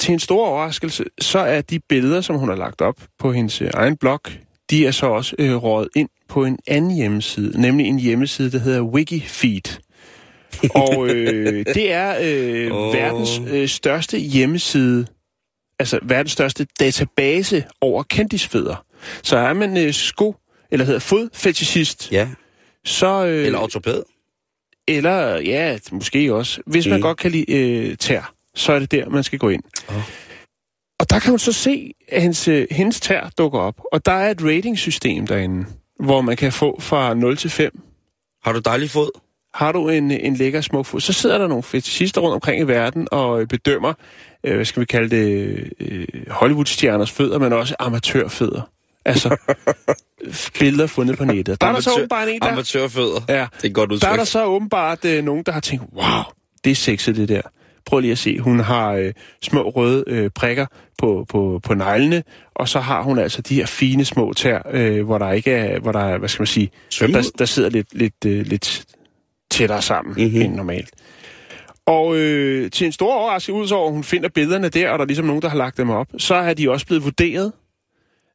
[0.00, 3.62] til en stor overraskelse, så er de billeder, som hun har lagt op på hendes
[3.62, 4.20] øh, egen blog,
[4.70, 8.58] de er så også øh, røget ind på en anden hjemmeside, nemlig en hjemmeside, der
[8.58, 9.80] hedder Wikifeed.
[10.74, 12.94] og øh, det er øh, oh.
[12.94, 15.06] verdens øh, største hjemmeside,
[15.78, 18.84] altså verdens største database over kendisfødder.
[19.22, 20.36] Så er man øh, sko,
[20.70, 22.28] eller hedder fodfetishist, Ja,
[22.86, 23.26] så...
[23.26, 24.02] Øh, eller ortopæd.
[24.88, 26.60] eller, ja, måske også.
[26.66, 27.02] Hvis man Mm.
[27.02, 29.62] godt kan lide øh, tær, så er det der, man skal gå ind.
[29.88, 29.96] Åh.
[31.00, 33.80] Og der kan hun så se, at hendes, øh, hendes tær dukker op.
[33.92, 35.66] Og der er et ratingsystem derinde,
[36.00, 37.80] hvor man kan få fra 0 til 5.
[38.44, 39.10] Har du dejlig fod?
[39.54, 42.64] Har du en, en lækker smuk fod, så sidder der nogle fetishister rundt omkring i
[42.64, 43.92] verden og øh, bedømmer,
[44.44, 48.70] øh, hvad skal vi kalde det, øh, Hollywood-stjerners fødder, men også amatørfødder.
[49.04, 49.36] Altså,
[50.58, 51.60] billeder fundet på nettet.
[51.60, 52.52] Der er der så åbenbart en, der...
[52.52, 53.20] Amatørfødder.
[53.28, 54.12] Ja, Det er godt der udtryk.
[54.12, 56.22] er der så åbenbart øh, nogen, der har tænkt, wow,
[56.64, 57.40] det er sexet det der.
[57.86, 59.12] Prøv lige at se, hun har øh,
[59.42, 60.66] små røde øh, prikker
[60.98, 62.22] på, på, på neglene,
[62.54, 65.80] og så har hun altså de her fine små tær, øh, hvor der ikke er,
[65.80, 66.70] hvor der er, hvad skal man sige,
[67.00, 68.84] der, der sidder lidt, lidt, øh, lidt
[69.50, 70.22] tættere sammen Mhm.
[70.24, 70.40] mm-hmm.
[70.42, 70.90] end normalt.
[71.86, 75.06] Og øh, til en stor overraskelse, udover at hun finder billederne der, og der er
[75.06, 77.52] ligesom nogen, der har lagt dem op, så er de også blevet vurderet.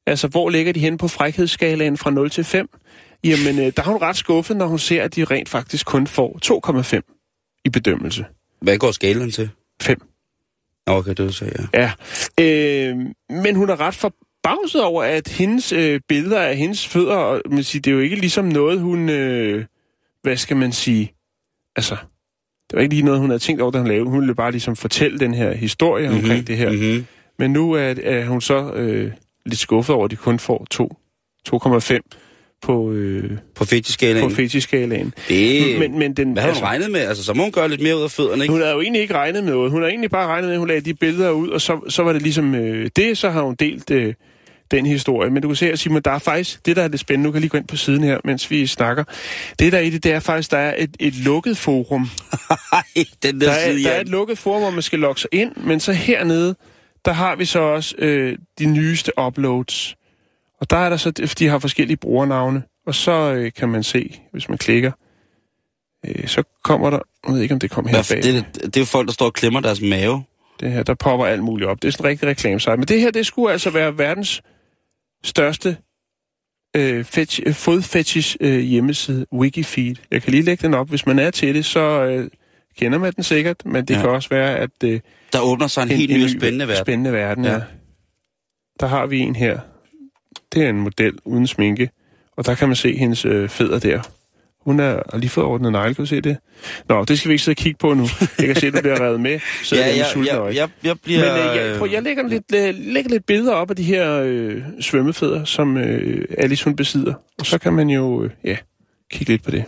[0.07, 2.69] Altså, hvor ligger de henne på frækhedsskalaen fra 0 til 5?
[3.23, 6.07] Jamen, øh, der er hun ret skuffet, når hun ser, at de rent faktisk kun
[6.07, 8.25] får 2,5 i bedømmelse.
[8.61, 9.49] Hvad går skalaen til?
[9.81, 10.01] 5.
[10.87, 11.91] Nå, Okay, det sige, ja.
[12.39, 12.43] Ja.
[12.43, 12.97] Øh,
[13.29, 17.63] men hun er ret forbavset over, at hendes øh, billeder af hendes fødder, og, man
[17.63, 19.09] siger, det er jo ikke ligesom noget, hun...
[19.09, 19.65] Øh,
[20.21, 21.13] hvad skal man sige?
[21.75, 21.95] Altså,
[22.69, 24.09] det var ikke lige noget, hun havde tænkt over, da hun lavede.
[24.09, 26.23] Hun ville bare ligesom fortælle den her historie mm-hmm.
[26.23, 26.71] omkring det her.
[26.71, 27.05] Mm-hmm.
[27.39, 29.11] Men nu er, er hun så øh,
[29.45, 30.97] lidt skuffet over, at de kun får 2
[31.49, 31.99] 2,5
[32.61, 34.29] på, øh, På fetiskalaen.
[34.29, 35.13] på fetiskalaen.
[35.29, 35.79] Det...
[35.79, 36.99] Men, men den, Hvad har hun regnet med?
[36.99, 38.51] Altså, så må hun gøre lidt mere ud af fødderne, ikke?
[38.51, 39.71] Hun havde jo egentlig ikke regnet med noget.
[39.71, 42.03] Hun har egentlig bare regnet med, at hun lagde de billeder ud, og så, så
[42.03, 44.13] var det ligesom øh, det, så har hun delt øh,
[44.71, 45.29] den historie.
[45.29, 47.31] Men du kan se her, Simon, der er faktisk, det der er det spændende, du
[47.31, 49.03] kan lige gå ind på siden her, mens vi snakker.
[49.59, 52.09] Det der er i det, det er faktisk, der er et, et lukket forum.
[53.23, 55.29] Den der, Der er, side, der er et lukket forum, hvor man skal logge sig
[55.31, 56.55] ind, men så hernede,
[57.05, 59.95] der har vi så også øh, de nyeste uploads.
[60.59, 64.21] Og der er der så, de har forskellige brugernavne, og så øh, kan man se,
[64.31, 64.91] hvis man klikker,
[66.05, 68.23] øh, så kommer der, jeg ved ikke om det kommer her bag.
[68.23, 70.23] det, er- det er jo folk, der står og klemmer deres mave.
[70.59, 71.81] Det her, der popper alt muligt op.
[71.81, 72.77] Det er sådan en rigtig reklamesite.
[72.77, 74.41] Men det her, det skulle altså være verdens
[75.23, 75.77] største
[76.75, 79.95] øh, fetch, fodfetish øh, hjemmeside, Wikifeed.
[80.11, 80.89] Jeg kan lige lægge den op.
[80.89, 82.29] Hvis man er til det, så øh,
[82.77, 84.01] kender man den sikkert, men det Ja.
[84.01, 84.99] kan også være, at øh,
[85.33, 86.85] Der åbner sig en, helt ny spændende verden.
[86.85, 87.51] spændende verden ja.
[87.53, 87.61] Ja.
[88.79, 89.59] Der har vi en her.
[90.53, 91.89] Det er en model uden sminke,
[92.37, 94.01] og der kan man se hendes øh, fødder der.
[94.61, 96.37] Hun er, lige fået ordnet negle, kan du se det?
[96.89, 98.05] Nå, det skal vi ikke sidde og kigge på nu.
[98.39, 99.39] Jeg kan se, at du bliver revet med.
[99.63, 101.19] Så Ja, jeg, jeg, jeg, jeg, jeg, bliver...
[101.19, 104.21] men øh, jeg, prøv, jeg lægger lidt, øh, lægger lidt billeder op af de her
[104.25, 107.13] øh, svømmefødder, som øh, Alice hun besidder.
[107.39, 108.57] Og så kan man jo øh, ja,
[109.11, 109.65] kigge lidt på det.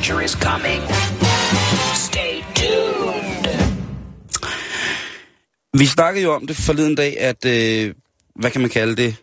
[0.00, 0.82] Future is coming.
[1.94, 3.46] Stay tuned.
[5.78, 7.94] Vi snakkede jo om det forleden dag, at, øh,
[8.34, 9.16] hvad kan man kalde det,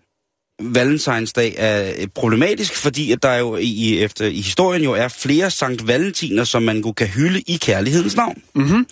[0.62, 5.52] Valentinsdag er øh, problematisk, fordi at der jo i, efter, i historien jo er flere
[5.52, 8.42] Sankt Valentiner, som man kan hylde i kærlighedens navn.
[8.56, 8.88] Mm-hmm.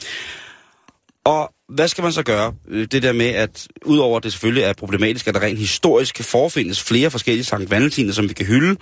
[1.24, 2.54] Og hvad skal man så gøre?
[2.70, 6.16] Øh, Det der med, at udover at det selvfølgelig er problematisk, at der rent historisk
[6.16, 8.76] kan forfindes flere forskellige Sankt Valentiner, som vi kan hylde,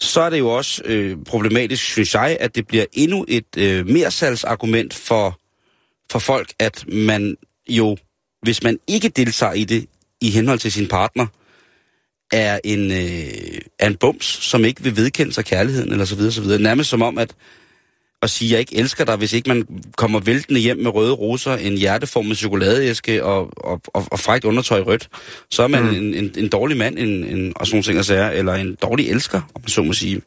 [0.00, 3.86] så er det jo også øh, problematisk, synes jeg, at det bliver endnu et øh,
[3.88, 5.40] mersalgsargument for,
[6.12, 7.36] for folk, at man
[7.68, 7.96] jo,
[8.42, 9.86] hvis man ikke deltager i det
[10.20, 11.26] i henhold til sin partner,
[12.32, 16.32] er en, øh, er en bums, som ikke vil vedkende sig kærligheden, eller så videre,
[16.32, 16.62] så videre.
[16.62, 17.34] Nærmest som om, at
[18.22, 19.66] at sige, jeg ikke elsker dig, hvis ikke man
[19.96, 24.80] kommer væltende hjem med røde roser, en hjerteformet chokoladeæske og, og, og, og frækt undertøj
[24.80, 25.08] rødt,
[25.50, 25.88] så er man mm.
[25.88, 29.10] en, en, en dårlig mand, en, en, og sådan ting at sige, eller en dårlig
[29.10, 30.22] elsker, om man så må sige.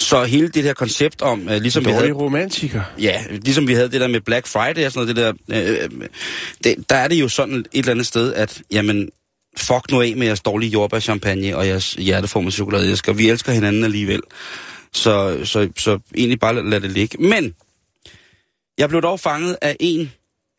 [0.00, 2.12] Så hele det her koncept om, uh, ligesom vi Dårlig havde...
[2.12, 2.82] romantiker.
[3.00, 6.08] Ja, ligesom vi havde det der med Black Friday og sådan noget, det der, øh,
[6.64, 9.08] det, der er det jo sådan et eller andet sted, at jamen,
[9.56, 13.12] fuck nu af med jeres dårlige jordbærchampagne og jeres hjerteformede chokoladeæsker.
[13.12, 14.20] Vi elsker hinanden alligevel.
[14.96, 17.18] Så, så, så egentlig bare lad, det ligge.
[17.18, 17.54] Men
[18.78, 20.12] jeg blev dog fanget af en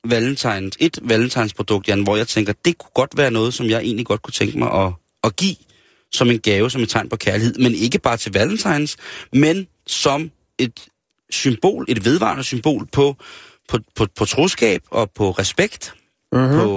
[0.06, 4.06] valentines, et valentinsprodukt, Jan, hvor jeg tænker, det kunne godt være noget, som jeg egentlig
[4.06, 5.56] godt kunne tænke mig at, at give
[6.12, 7.56] som en gave, som et tegn på kærlighed.
[7.56, 8.98] Men ikke bare til valentines,
[9.34, 10.88] men som et
[11.30, 13.16] symbol, et vedvarende symbol på,
[13.70, 15.94] på, på, på troskab og på respekt.
[16.32, 16.77] På,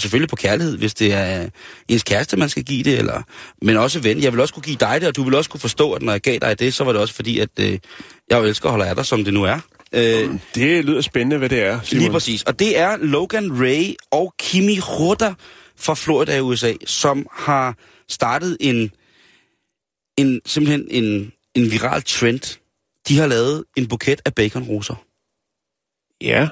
[0.00, 1.48] selvfølgelig på kærlighed, hvis det er
[1.88, 3.22] ens kæreste, man skal give det, eller,
[3.62, 4.22] men også ven.
[4.22, 6.12] Jeg vil også kunne give dig det, og du vil også kunne forstå, at når
[6.12, 7.78] jeg gav dig det, så var det også fordi, at øh,
[8.30, 9.60] jeg jo elsker og holder af dig, som det nu er.
[9.92, 12.00] Øh, Det lyder spændende, hvad det er, Simon.
[12.00, 12.42] Lige præcis.
[12.42, 15.34] Og det er Logan Ray og Kimi Rutter
[15.76, 17.76] fra Florida i USA, som har
[18.08, 18.90] startet en,
[20.18, 22.58] en simpelthen en, en viral trend.
[23.08, 24.94] De har lavet en buket af baconroser.
[26.20, 26.48] Ja,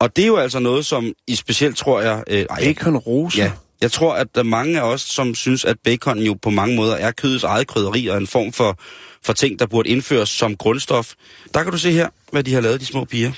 [0.00, 2.24] Og det er jo altså noget, som i specielt tror jeg...
[2.26, 3.42] Øh, ej, bacon roser.
[3.42, 6.50] Ja, jeg tror, at der er mange af os, som synes, at bacon jo på
[6.50, 8.78] mange måder er kødets eget krydderi og en form for,
[9.22, 11.14] for ting, der burde indføres som grundstof.
[11.54, 13.32] Der kan du se her, hvad de har lavet, de små piger.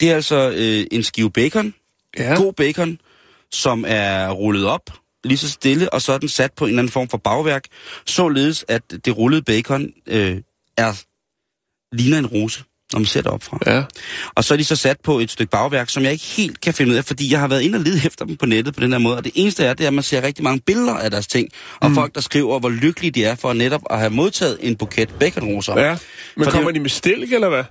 [0.00, 1.74] Det er altså øh, en skive bacon,
[2.18, 2.34] ja.
[2.34, 2.98] god bacon,
[3.52, 4.90] som er rullet op
[5.24, 7.64] lige så stille, og så er den sat på en eller anden form for bagværk,
[8.06, 10.40] således at det rullede bacon øh,
[10.76, 11.02] er
[11.92, 13.58] ligner en rose, når man ser det op fra.
[13.66, 13.82] Ja.
[14.34, 16.74] Og så er de så sat på et stykke bagværk, som jeg ikke helt kan
[16.74, 18.80] finde ud af, fordi jeg har været inde og lede efter dem på nettet på
[18.80, 19.16] den her måde.
[19.16, 21.48] Og det eneste er, det er, at man ser rigtig mange billeder af deres ting.
[21.80, 21.94] Og mm.
[21.94, 25.80] folk, der skriver, hvor lykkelige de er for netop at have modtaget en buket baconroser.
[25.80, 25.96] ja.
[26.36, 27.64] Men For kommer det- de med stilk, eller hvad?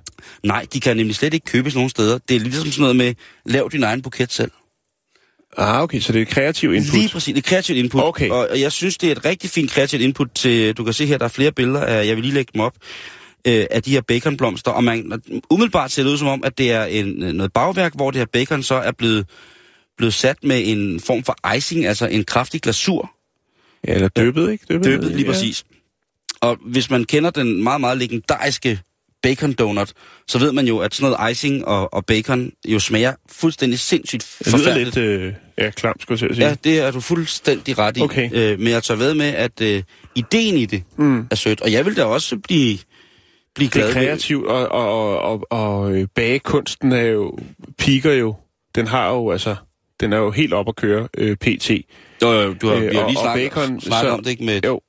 [0.44, 2.20] Nej, de kan nemlig slet ikke købes nogen steder.
[2.30, 3.14] Det er ligesom sådan noget med,
[3.46, 4.52] lav din egen buket selv.
[5.58, 6.94] Ah, okay, så det er et kreativt input.
[6.94, 8.04] Lige præcis, et kreativt input.
[8.04, 8.30] Okay.
[8.30, 11.06] Og og jeg synes, det er et rigtig fint kreativt input til, du kan se
[11.06, 12.74] her, der er flere billeder af, jeg vil lige lægge dem op,
[13.46, 14.72] øh, af de her baconblomster.
[14.72, 18.12] Og man, umiddelbart ser det ud som om, at det er en, noget bagværk, hvor
[18.12, 19.26] det her bacon så er blevet,
[19.98, 23.12] blevet sat med en form for icing, altså en kraftig glasur,
[23.88, 24.66] Ja, eller døbet, ikke?
[24.70, 25.32] Døbet, døbet lige ja.
[25.32, 25.66] præcis.
[26.42, 28.80] Og hvis man kender den meget, meget legendariske
[29.24, 29.94] bacon donut,
[30.28, 34.36] så ved man jo, at sådan noget icing og, og bacon jo smager fuldstændig sindssygt
[34.40, 34.96] Det lyder forfærdeligt.
[34.96, 36.48] lidt øh, ja, klam, skulle jeg sige.
[36.48, 38.02] Ja, det er du fuldstændig ret i.
[38.02, 38.30] Okay.
[38.34, 39.84] Øh, men jeg tager ved med, at øh,
[40.16, 41.28] ideen i det Mm.
[41.32, 41.62] er sødt.
[41.62, 42.78] Og jeg vil da også blive,
[43.56, 47.38] blive Det glad er kreativt, og, og, og, og, øh, bagekunsten er jo,
[47.78, 48.36] piker jo,
[48.76, 49.56] den har jo, altså,
[50.00, 51.70] den er jo helt op at køre, øh, pt.
[52.22, 54.30] Jo, jo, du har, Øh, vi har lige og snakket, bacon, snakket så- om det,
[54.32, 54.44] ikke?
[54.46, 54.82] Med, Jo,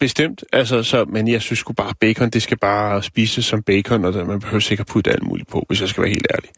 [0.00, 4.04] bestemt, altså, så, men jeg synes sgu bare, bacon, det skal bare spises som bacon,
[4.04, 6.50] og det- man behøver sikkert putte alt muligt på, hvis jeg skal være helt ærlig.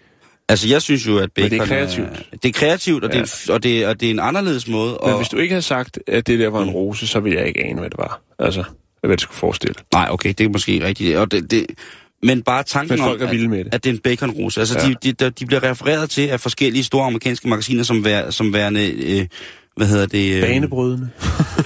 [0.49, 2.07] Altså, jeg synes jo, at bacon det er kreativt.
[2.33, 3.21] Er, det er kreativt, og, Ja.
[3.21, 4.91] det, er, og, det, og det er en anderledes måde.
[4.91, 6.75] Men Og, hvis du ikke havde sagt, at det der var en Mm.
[6.75, 8.21] rose, så ville jeg ikke ane, hvad det var.
[8.39, 8.65] Altså,
[9.07, 9.75] hvad det skulle forestille.
[9.93, 11.17] Nej, okay, det er måske rigtigt.
[11.17, 11.67] Og det, det,
[12.23, 13.75] men bare tanken Men folk om, er vilde med at, det.
[13.75, 14.61] at det er en baconrose.
[14.61, 14.95] Altså, ja.
[15.03, 18.91] de, de, de bliver refereret til af forskellige store amerikanske magasiner som, vær, som værende,
[18.93, 19.27] øh,
[19.77, 20.35] hvad hedder det?
[20.37, 21.09] Øh, Banebrydende.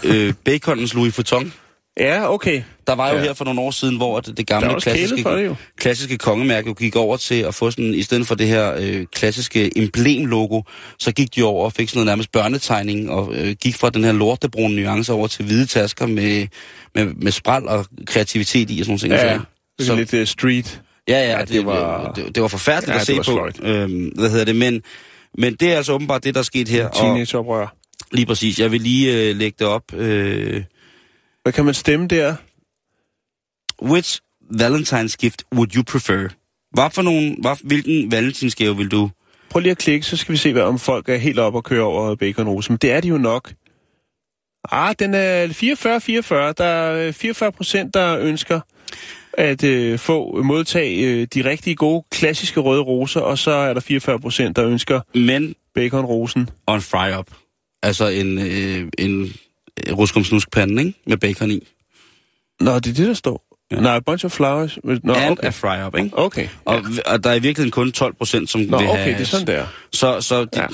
[0.05, 1.53] øh, baconens Louis Vuitton.
[2.01, 2.63] Ja, okay.
[2.87, 3.23] Der var jo Ja.
[3.23, 5.55] her for nogle år siden, hvor det, gamle klassiske, det jo.
[5.79, 9.07] klassiske kongemærke jo gik over til at få sådan, i stedet for det her øh,
[9.15, 10.63] klassiske emblemlogo,
[10.99, 14.05] så gik de over og fik sådan noget nærmest børnetegning, og øh, gik fra den
[14.05, 16.47] her lortebrune nuance over til hvide tasker med,
[16.95, 19.31] med, med spral og kreativitet i og sådan nogle ting.
[19.79, 20.81] Ja, Så- lidt uh, street.
[21.09, 23.23] ja, ja, ja, det, det var- det, det var forfærdeligt Ja, at se på.
[23.23, 23.61] sløjt.
[23.63, 24.83] Øhm, hvad hedder det, men,
[25.39, 26.89] men det er altså åbenbart det, der er sket her.
[26.89, 27.75] Teenageoprør.
[28.13, 29.95] lige præcis, jeg vil lige øh, lægge det op.
[29.95, 30.63] Øh,
[31.51, 32.37] Hvad kan man stemme der?
[33.83, 34.21] Which
[34.51, 36.29] Valentine's gift would you prefer?
[36.71, 39.11] Hvad for nogen, hvad, hvilken valentinsgave vil du?
[39.51, 41.65] Prøv lige at klikke, så skal vi se, hvad om folk er helt op og
[41.65, 42.73] køre over baconrose.
[42.73, 43.53] Men det er de jo nok.
[44.71, 46.53] Ah, den er 44-44.
[46.59, 48.61] Der er 44 procent, der ønsker
[49.33, 53.81] at øh, få modtage øh, de rigtig gode, klassiske røde roser, og så er der
[53.81, 56.51] 44 procent, der ønsker Men baconrosen.
[56.67, 57.31] on fry up.
[57.83, 59.33] Altså en, øh, en
[59.93, 60.99] ruskomsnuskpande, ikke?
[61.07, 61.69] Med bacon i.
[62.61, 63.51] Nå, det er det, der står.
[63.73, 63.81] Ja.
[63.81, 64.79] Nej, a bunch of flowers.
[64.85, 65.47] Nå, And okay.
[65.47, 66.11] a fry up, ikke?
[66.19, 66.49] Okay.
[66.65, 67.13] Og, ja.
[67.13, 69.13] og der er i virkeligheden kun 12 procent, som Nå, vil okay, have...
[69.13, 69.67] det er sådan der.
[69.93, 70.67] Så, så det, Ja.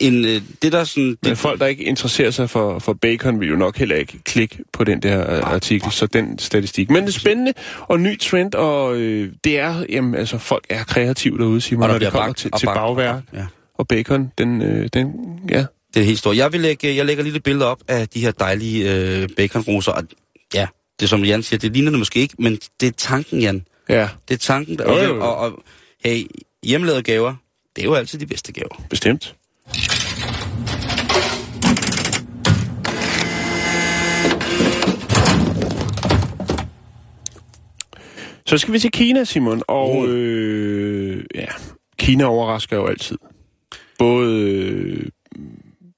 [0.00, 1.04] en, øh, det der sådan...
[1.04, 4.18] Men Det, folk, der ikke interesserer sig for, for bacon, vil jo nok heller ikke
[4.24, 6.90] klikke på den der uh, artikel, så den statistik.
[6.90, 10.84] Men det er spændende og ny trend, og øh, det er, jamen, altså, folk er
[10.84, 14.32] kreative derude, Og der når det kommer bagt til, til bagværk ja, og bacon.
[14.38, 15.12] Den, øh, den,
[15.50, 15.64] ja,
[15.94, 16.36] det er helt stort.
[16.36, 19.92] Jeg, vil lægge, jeg lægger lige et billede op af de her dejlige øh, baconroser.
[19.92, 20.02] Og,
[20.54, 20.66] ja,
[21.00, 23.64] det som Jan siger, det ligner det måske ikke, men det er tanken, Jan.
[23.88, 24.78] ja, Det er tanken.
[24.78, 25.20] Der, jo.
[25.22, 25.62] Og, og,
[26.04, 26.26] hey,
[26.62, 27.34] hjemmelavede gaver,
[27.76, 28.82] det er jo altid de bedste gaver.
[28.90, 29.34] bestemt.
[38.46, 41.46] Så skal vi til Kina, Simon, og øh, ja,
[41.98, 43.18] Kina overrasker jo altid.
[43.98, 45.06] Både øh,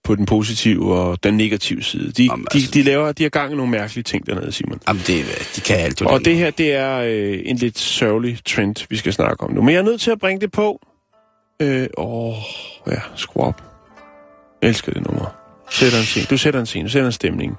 [0.05, 2.13] på den positive og den negative side.
[2.13, 4.81] De, Jamen, de, altså- de laver, de har gang i nogle mærkelige ting dernede, Simon.
[4.89, 5.25] Jamen, det,
[5.57, 6.03] de kan alt.
[6.03, 9.63] Og det her, det er øh, en lidt sørgelig trend, vi skal snakke om nu.
[9.63, 10.87] Men jeg er nødt til at bringe det på.
[11.63, 12.35] Øh, åh,
[12.87, 13.63] ja, skru op.
[14.63, 15.35] Jeg elsker det nummer.
[15.71, 16.27] Sætter en scene.
[16.31, 17.57] Du sætter en scene, du sætter en stemning.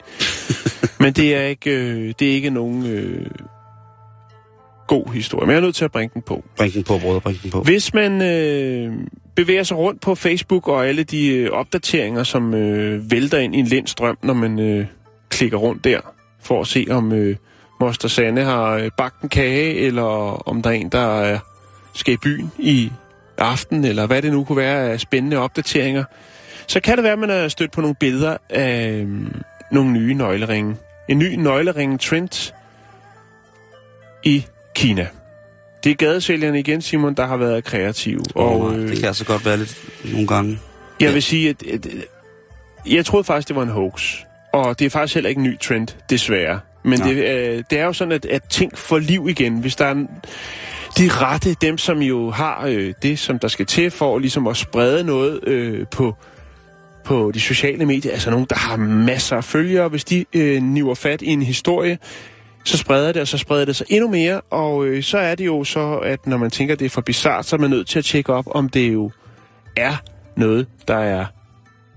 [1.00, 3.26] Men det er ikke, øh, det er ikke nogen øh,
[4.88, 5.46] god historie.
[5.46, 6.44] Men jeg er nødt til at bringe den på.
[6.58, 7.62] Bring den på, brødre, bring den på.
[7.62, 8.94] Hvis man øh,
[9.36, 13.60] bevæger sig rundt på Facebook og alle de øh, opdateringer, som øh, vælter ind i
[13.60, 14.86] en lindstrøm, når man øh,
[15.30, 16.00] klikker rundt der,
[16.42, 17.36] for at se om øh,
[17.80, 20.04] Moster Sande har øh, bagt en kage, eller
[20.48, 21.40] om der er en, der øh,
[21.94, 22.92] skal i byen i
[23.38, 26.04] aften, eller hvad det nu kunne være af spændende opdateringer,
[26.68, 29.08] så kan det være, at man er stødt på nogle billeder af øh,
[29.72, 30.76] nogle nye nøgleringe.
[31.10, 32.54] En ny nøgleringe-trend
[34.24, 35.07] i Kina.
[35.84, 38.21] Det er gadesælgerne igen, Simon, der har været kreative.
[38.36, 39.78] Og, Og det øh, kan altså godt være lidt
[40.11, 40.59] nogle gange.
[40.99, 41.88] jeg vil sige, at, at,
[42.88, 44.13] jeg troede faktisk, det var en hoax.
[44.53, 46.59] Og det er faktisk heller ikke en ny trend, desværre.
[46.84, 49.57] Men det, øh, det er jo sådan, at, at ting får liv igen.
[49.59, 50.09] Hvis der er en-
[50.97, 54.57] de rette, dem som jo har øh, det, som der skal til for ligesom at
[54.57, 56.15] sprede noget øh, på,
[57.03, 60.95] på de sociale medier, altså nogen, der har masser af følgere, hvis de øh, niver
[60.95, 61.97] fat i en historie,
[62.66, 65.45] så spreder det, og så spreder det sig endnu mere, og øh, så er det
[65.45, 67.88] jo så, at når man tænker, at det er for bizart, så er man nødt
[67.88, 69.11] til at tjekke op, om det jo
[69.78, 69.95] er
[70.36, 71.26] noget, der er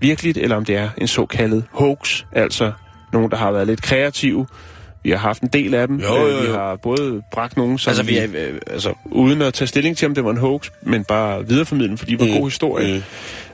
[0.01, 2.71] virkeligt, eller om det er en såkaldet hoax, altså
[3.13, 4.47] nogen, der har været lidt kreative.
[5.03, 5.99] Vi har haft en del af dem.
[5.99, 6.53] Jo, jo, Øh, Vi jo.
[6.53, 9.97] har både bragt nogen, som Altså, vi er, vi, øh, altså, uden at tage stilling
[9.97, 12.47] til, om det var en hoax, men bare videreformidle fordi det var en Mm, god
[12.49, 12.93] historie.
[12.95, 13.03] mm.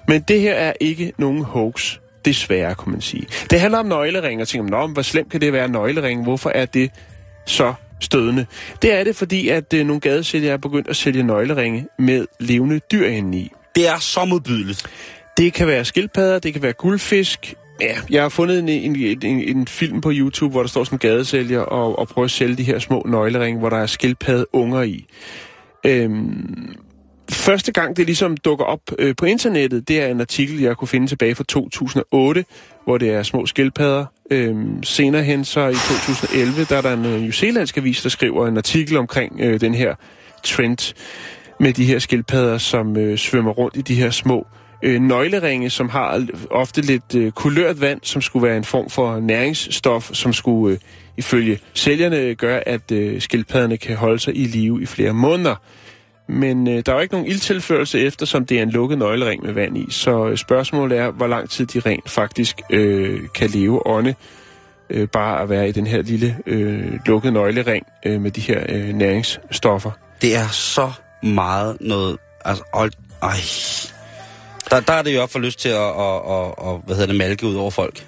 [0.07, 1.97] Men det her er ikke nogen hoax.
[2.25, 3.27] Desværre, kan man sige.
[3.49, 6.23] Det handler om nøglering, og tænker, Nå, men hvor slemt kan det være nøglering?
[6.23, 6.91] Hvorfor er det
[7.45, 8.45] så stødende?
[8.81, 12.79] Det er det, fordi at øh, nogle gadesælgere er begyndt at sælge nøgleringe med levende
[12.91, 13.51] dyr indeni.
[13.75, 14.87] det er så modbydeligt.
[15.37, 17.53] Det kan være skildpadder, det kan være guldfisk.
[17.81, 20.95] Ja, jeg har fundet en, en, en, en film på YouTube, hvor der står sådan
[20.95, 24.45] en gadesælger og, og prøver at sælge de her små nøgleringe, hvor der er skildpadde
[24.53, 25.05] unger i.
[25.85, 26.75] Øhm,
[27.31, 30.87] første gang det ligesom dukker op øh, på internettet, det er en artikel, jeg kunne
[30.87, 32.45] finde tilbage fra 2008,
[32.83, 34.05] hvor det er små skildpadder.
[34.31, 38.09] Øhm, senere hen så i 2011, der er der en øh, New Zealandsk avis, der
[38.09, 39.95] skriver en artikel omkring øh, den her
[40.43, 40.93] trend
[41.59, 44.47] med de her skildpadder, som øh, svømmer rundt i de her små
[44.83, 49.19] øh, nøgleringe, som har ofte lidt øh, kulørt vand, som skulle være en form for
[49.19, 50.79] næringsstof, som skulle øh,
[51.17, 55.55] ifølge sælgerne gøre, at øh, skildpadderne kan holde sig i live i flere måneder.
[56.27, 59.53] Men øh, der er jo ikke nogen ildtilførelse, eftersom det er en lukket nøglering med
[59.53, 59.85] vand i.
[59.89, 64.15] Så øh, spørgsmålet er, hvor lang tid de rent faktisk øh, kan leve ånde.
[64.89, 68.63] Øh, bare at være i den her lille øh, lukkede nøglering øh, med de her
[68.69, 69.91] øh, næringsstoffer.
[70.21, 70.91] Det er så
[71.23, 72.17] meget noget...
[72.45, 73.35] Altså, hold, ej.
[74.69, 77.07] Der, der er det jo op for lyst til at, at, at, at, hvad hedder
[77.07, 78.05] det, malke ud over folk.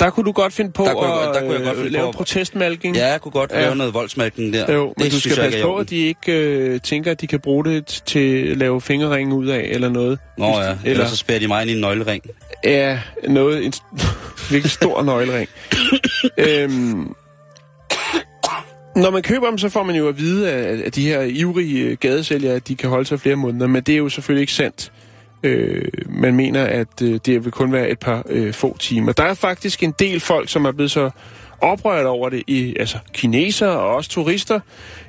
[0.00, 1.76] Der kunne du godt finde på Der kunne jeg at godt- der kunne jeg godt
[1.76, 2.96] øh, finde lave på at- protestmalking.
[2.96, 3.60] Ja, jeg kunne godt Ja.
[3.60, 4.72] lave noget voldsmalkning der.
[4.72, 7.26] Jo, men det du skal jeg passe på, at de ikke øh, tænker, at de
[7.26, 10.18] kan bruge det til at lave fingerringe ud af, eller noget.
[10.38, 12.22] Nå ja, eller eller så spærer de mig ind i en nøglering.
[12.64, 13.72] Ja, noget, en
[14.50, 15.48] virkelig stor nøglering.
[16.38, 17.14] øhm,
[18.96, 21.84] når man køber dem, så får man jo at vide af, af de her ivrige
[21.84, 24.52] øh, gadesælgere, at de kan holde sig flere måneder, men det er jo selvfølgelig ikke
[24.52, 24.92] sandt.
[25.44, 29.12] Øh, man mener, at øh, det vil kun være et par øh, få timer.
[29.12, 31.10] Der er faktisk en del folk, som er blevet så
[31.60, 34.60] oprørt over det, i, altså kinesere og også turister,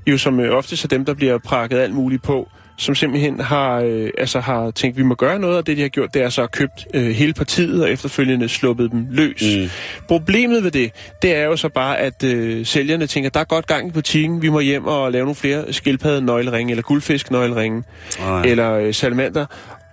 [0.08, 3.80] jo som øh, ofte er dem, der bliver prakket alt muligt på, som simpelthen har,
[3.80, 6.22] øh, altså har tænkt, at vi må gøre noget, og det de har gjort, det
[6.22, 9.58] er så at købt øh, hele partiet og efterfølgende sluppet dem løs.
[9.58, 9.70] Mm.
[10.08, 13.68] Problemet ved det, det er jo så bare, at øh, sælgerne tænker, der er godt
[13.68, 17.84] gang i butikken, vi må hjem og lave nogle flere skildpadde nøgleringe, eller guldfisk nøgleringe,
[18.20, 18.42] Ej.
[18.42, 19.46] eller øh, salamander,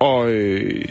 [0.03, 0.85] og øh,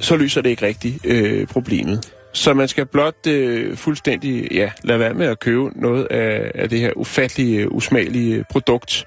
[0.00, 2.12] så løser det ikke rigtigt øh, problemet.
[2.32, 6.68] Så man skal blot øh, fuldstændig ja, lade være med at købe noget af, af
[6.68, 9.06] det her ufattelige, øh, usmagelige produkt,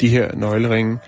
[0.00, 0.98] de her nøgleringe.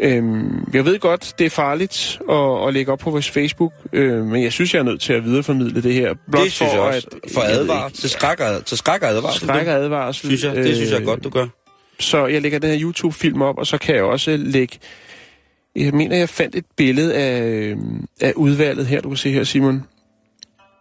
[0.00, 4.24] Øhm, jeg ved godt, det er farligt at, at lægge op på vores Facebook, øh,
[4.24, 6.14] men jeg synes, jeg er nødt til at videreformidle det her.
[6.30, 7.06] Blot Det synes jeg også.
[7.34, 9.48] For jeg ved advar, ikke, til skræk og, til skræk og advarsel.
[9.48, 9.80] skræk og du.
[9.80, 10.26] advarsel.
[10.26, 11.46] Synes jeg, det synes jeg øh, godt, du gør.
[12.00, 14.78] Så jeg lægger den her YouTube-film op, og så kan jeg også lægge...
[15.76, 17.76] Jeg mener, jeg fandt et billede af, øh,
[18.20, 19.82] af udvalget her, du kan se her, Simon.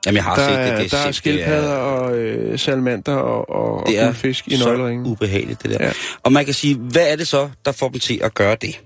[0.05, 0.67] Jamen, jeg har Der set det.
[0.67, 3.99] er, det der er sind- skildpadder det er, og øh, salamander og, og, og det
[3.99, 5.05] er guldfisk i nøgleringen.
[5.07, 5.85] ubehageligt, det der.
[5.85, 5.91] Ja.
[6.23, 8.79] Og man kan sige, hvad er det så, der får dem til at gøre det?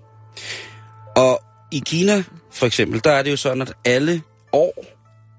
[1.15, 1.41] Og
[1.71, 4.85] i Kina, for eksempel, der er det jo sådan, at alle år,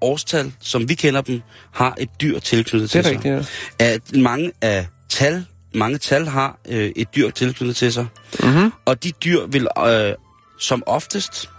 [0.01, 1.41] årstal, som vi kender dem,
[1.71, 3.41] har et dyr tilknyttet Det er til rigtigt, ja.
[3.41, 3.51] sig.
[3.79, 8.05] At mange af tal, mange tal har øh, et dyr tilknyttet til sig.
[8.43, 8.71] Mm-hmm.
[8.85, 10.13] Og de dyr vil øh,
[10.59, 11.49] som oftest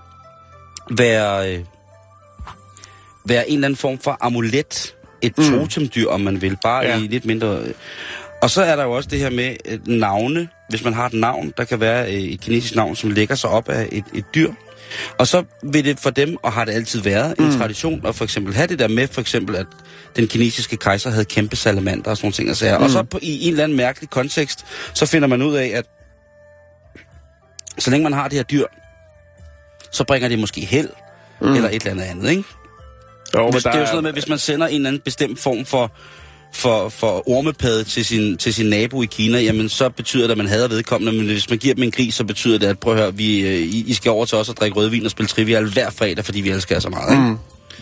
[0.91, 1.65] være, øh,
[3.25, 4.95] være en eller anden form for amulet.
[5.23, 5.45] Et Mm.
[5.45, 5.51] mm.
[5.51, 6.57] totemdyr, om man vil.
[6.63, 6.97] Bare Ja.
[6.99, 7.59] i lidt mindre...
[7.59, 7.75] Øh.
[8.43, 10.49] Og så er der jo også det her med øh, navne.
[10.69, 13.51] Hvis man har et navn, der kan være øh, et kinesisk navn, som lægger sig
[13.51, 14.53] op af et, et dyr.
[15.19, 17.59] Og så vil det for dem, og har det altid været, en Mm.
[17.59, 19.67] tradition at for eksempel have det der med, for eksempel at
[20.17, 22.51] den kinesiske kejser havde kæmpe salamander og sådan nogle ting.
[22.51, 22.79] Og, sager.
[22.79, 22.85] Mm.
[22.85, 25.85] og så på, i en eller anden mærkelig kontekst, så finder man ud af, at
[27.79, 28.65] så længe man har det her dyr,
[29.93, 30.89] så bringer det måske held,
[31.41, 31.55] mm.
[31.55, 32.45] eller et eller andet andet, ikke?
[33.35, 35.41] Jo, Hvis, det er jo sådan noget med, hvis man sender en eller anden bestemt
[35.41, 35.93] form for,
[36.55, 40.39] for, for ormepade til sin, til sin nabo i Kina, jamen så betyder det, at
[40.39, 42.93] man hader vedkommende, men hvis man giver dem en gris, så betyder det, at prøv
[42.93, 45.29] at høre, vi, øh, I, I skal over til os og drikke rødvin og spille
[45.29, 47.23] trivial hver fredag, fordi vi elsker jer så meget, ikke?
[47.23, 47.39] Mm.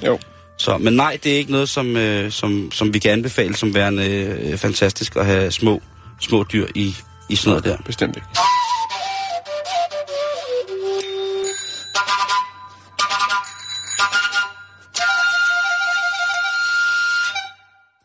[0.06, 0.18] Jo.
[0.58, 3.74] Så, men nej, det er ikke noget, som, øh, som, som vi kan anbefale som
[3.74, 5.80] værende øh, fantastisk at have små,
[6.20, 6.94] små dyr i,
[7.28, 7.76] i sådan noget der.
[7.86, 8.28] Bestemt ikke.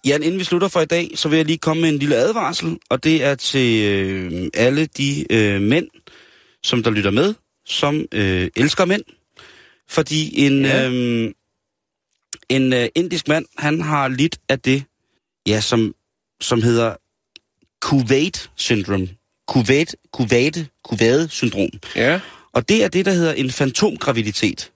[0.05, 2.15] Jan, inden vi slutter for i dag, så vil jeg lige komme med en lille
[2.15, 5.87] advarsel, og det er til øh, alle de øh, mænd,
[6.63, 7.33] som der lytter med,
[7.65, 9.03] som øh, elsker mænd.
[9.89, 10.89] Fordi en, Ja.
[10.89, 11.31] øh,
[12.49, 14.83] en øh, indisk mand, han har lidt af det,
[15.47, 15.95] ja, som,
[16.41, 16.95] som hedder
[17.81, 19.07] Kuwait syndrom.
[19.47, 21.69] Kuwait, Kuwait, Kuwait syndrom.
[21.95, 22.19] Ja.
[22.53, 24.70] Og det er det, der hedder en fantomgraviditet.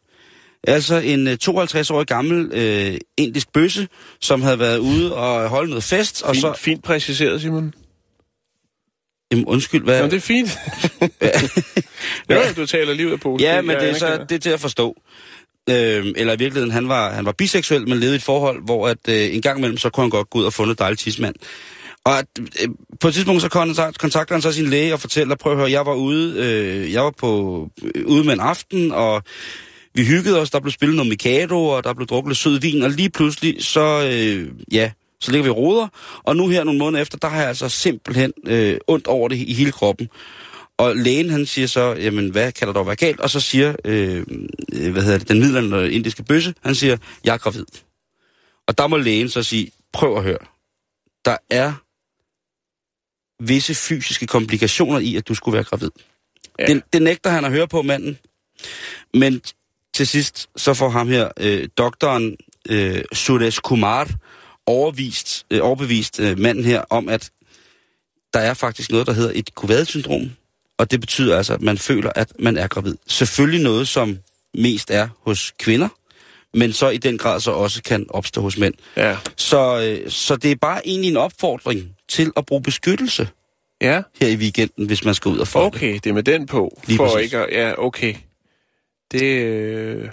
[0.68, 3.88] Altså en øh, 52-årig gammel øh, indisk bøsse,
[4.22, 6.53] som havde været ude og holde noget fest, og Fint, så...
[6.57, 7.74] fint præciseret, Simon.
[9.32, 10.01] Jamen, undskyld, hvad...
[10.01, 10.49] Nå, det er fint.
[12.30, 13.45] jo, du taler livet af posen.
[13.45, 14.95] Ja, men det er, så, det er til at forstå.
[15.70, 18.88] Øhm, eller i virkeligheden, han var, han var biseksuel, men levede i et forhold, hvor
[18.88, 20.99] at, øh, en gang imellem, så kunne han godt gå ud og få en dejlig
[20.99, 21.36] tidsmand.
[22.03, 25.36] Og at, øh, på et tidspunkt, så kontakt- kontakter han så sin læge og fortæller,
[25.36, 28.91] prøv at høre, jeg var ude, øh, jeg var på, øh, ude med en aften,
[28.91, 29.24] og
[29.95, 32.83] vi hyggede os, der blev spillet noget Mikado, og der blev drukket lidt sød vin,
[32.83, 35.87] og lige pludselig, så, øh, ja, så ligger vi roder,
[36.23, 39.35] og nu her nogle måneder efter, der har jeg altså simpelthen øh, ondt over det
[39.35, 40.09] i hele kroppen.
[40.77, 43.19] Og lægen, han siger så, jamen, hvad kan der dog være galt?
[43.19, 44.25] Og så siger, øh,
[44.91, 47.65] hvad hedder det, den midlerne indiske bøsse, han siger, jeg er gravid.
[48.67, 50.37] Og der må lægen så sige, prøv at høre.
[51.25, 51.73] Der er
[53.43, 55.91] visse fysiske komplikationer i, at du skulle være gravid.
[56.59, 56.65] Ja.
[56.65, 58.17] Det, det nægter han at høre på, manden.
[59.13, 59.41] Men
[59.95, 62.37] til sidst, så får ham her, øh, doktoren
[62.69, 64.09] øh, Suresh Kumar,
[64.65, 67.29] overvist, øh, overbevist øh, manden her om, at
[68.33, 70.31] der er faktisk noget, der hedder et kuvad-syndrom.
[70.77, 72.95] Og det betyder altså, at man føler, at man er gravid.
[73.07, 74.17] Selvfølgelig noget, som
[74.53, 75.87] mest er hos kvinder,
[76.53, 78.73] men så i den grad så også kan opstå hos mænd.
[78.97, 79.17] Ja.
[79.35, 83.27] Så, øh, så det er bare egentlig en opfordring til at bruge beskyttelse
[83.81, 85.67] Ja, her i weekenden, hvis man skal ud og få det.
[85.75, 86.81] okay, det er med den på.
[86.87, 87.23] Lige for præcis.
[87.23, 88.15] ikke at, Ja, okay.
[89.20, 90.09] Det, øh,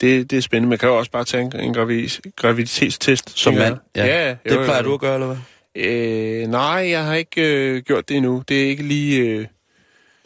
[0.00, 0.68] det, det er spændende.
[0.68, 3.38] Man kan jo også bare tage en, en gravid, graviditetstest.
[3.38, 4.06] Som mand, ja.
[4.06, 4.88] ja jo, Det jo, plejer jo.
[4.88, 5.36] du at gøre, eller hvad?
[5.76, 8.42] Øh, nej, jeg har ikke øh, gjort det endnu.
[8.48, 9.18] Det er ikke lige...
[9.20, 9.46] Øh,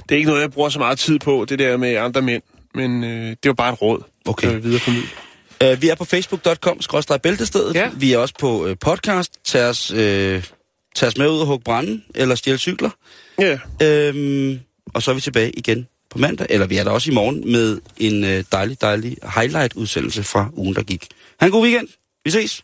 [0.09, 2.43] det er ikke noget, jeg bruger så meget tid på, det der med andre mænd.
[2.75, 4.47] Men øh, det var bare et råd, Okay.
[4.47, 5.09] jeg vil videreformidle.
[5.65, 7.75] Uh, vi er på facebook.com-bæltestedet.
[7.75, 7.91] Ja.
[7.97, 9.33] Vi er også på uh, podcast.
[9.45, 9.99] Tag os, uh,
[10.95, 12.91] tag os med ud og hugge branden, eller stjæle cykler.
[13.39, 13.59] Ja.
[13.83, 14.61] Øhm,
[14.95, 17.53] og så er vi tilbage igen på mandag, eller vi er der også i morgen,
[17.53, 21.09] med en øh, dejlig, dejlig highlight-udsendelse fra ugen, der gik.
[21.41, 21.89] Ha' en god weekend.
[22.25, 22.63] Vi ses.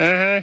[0.00, 0.42] Hej,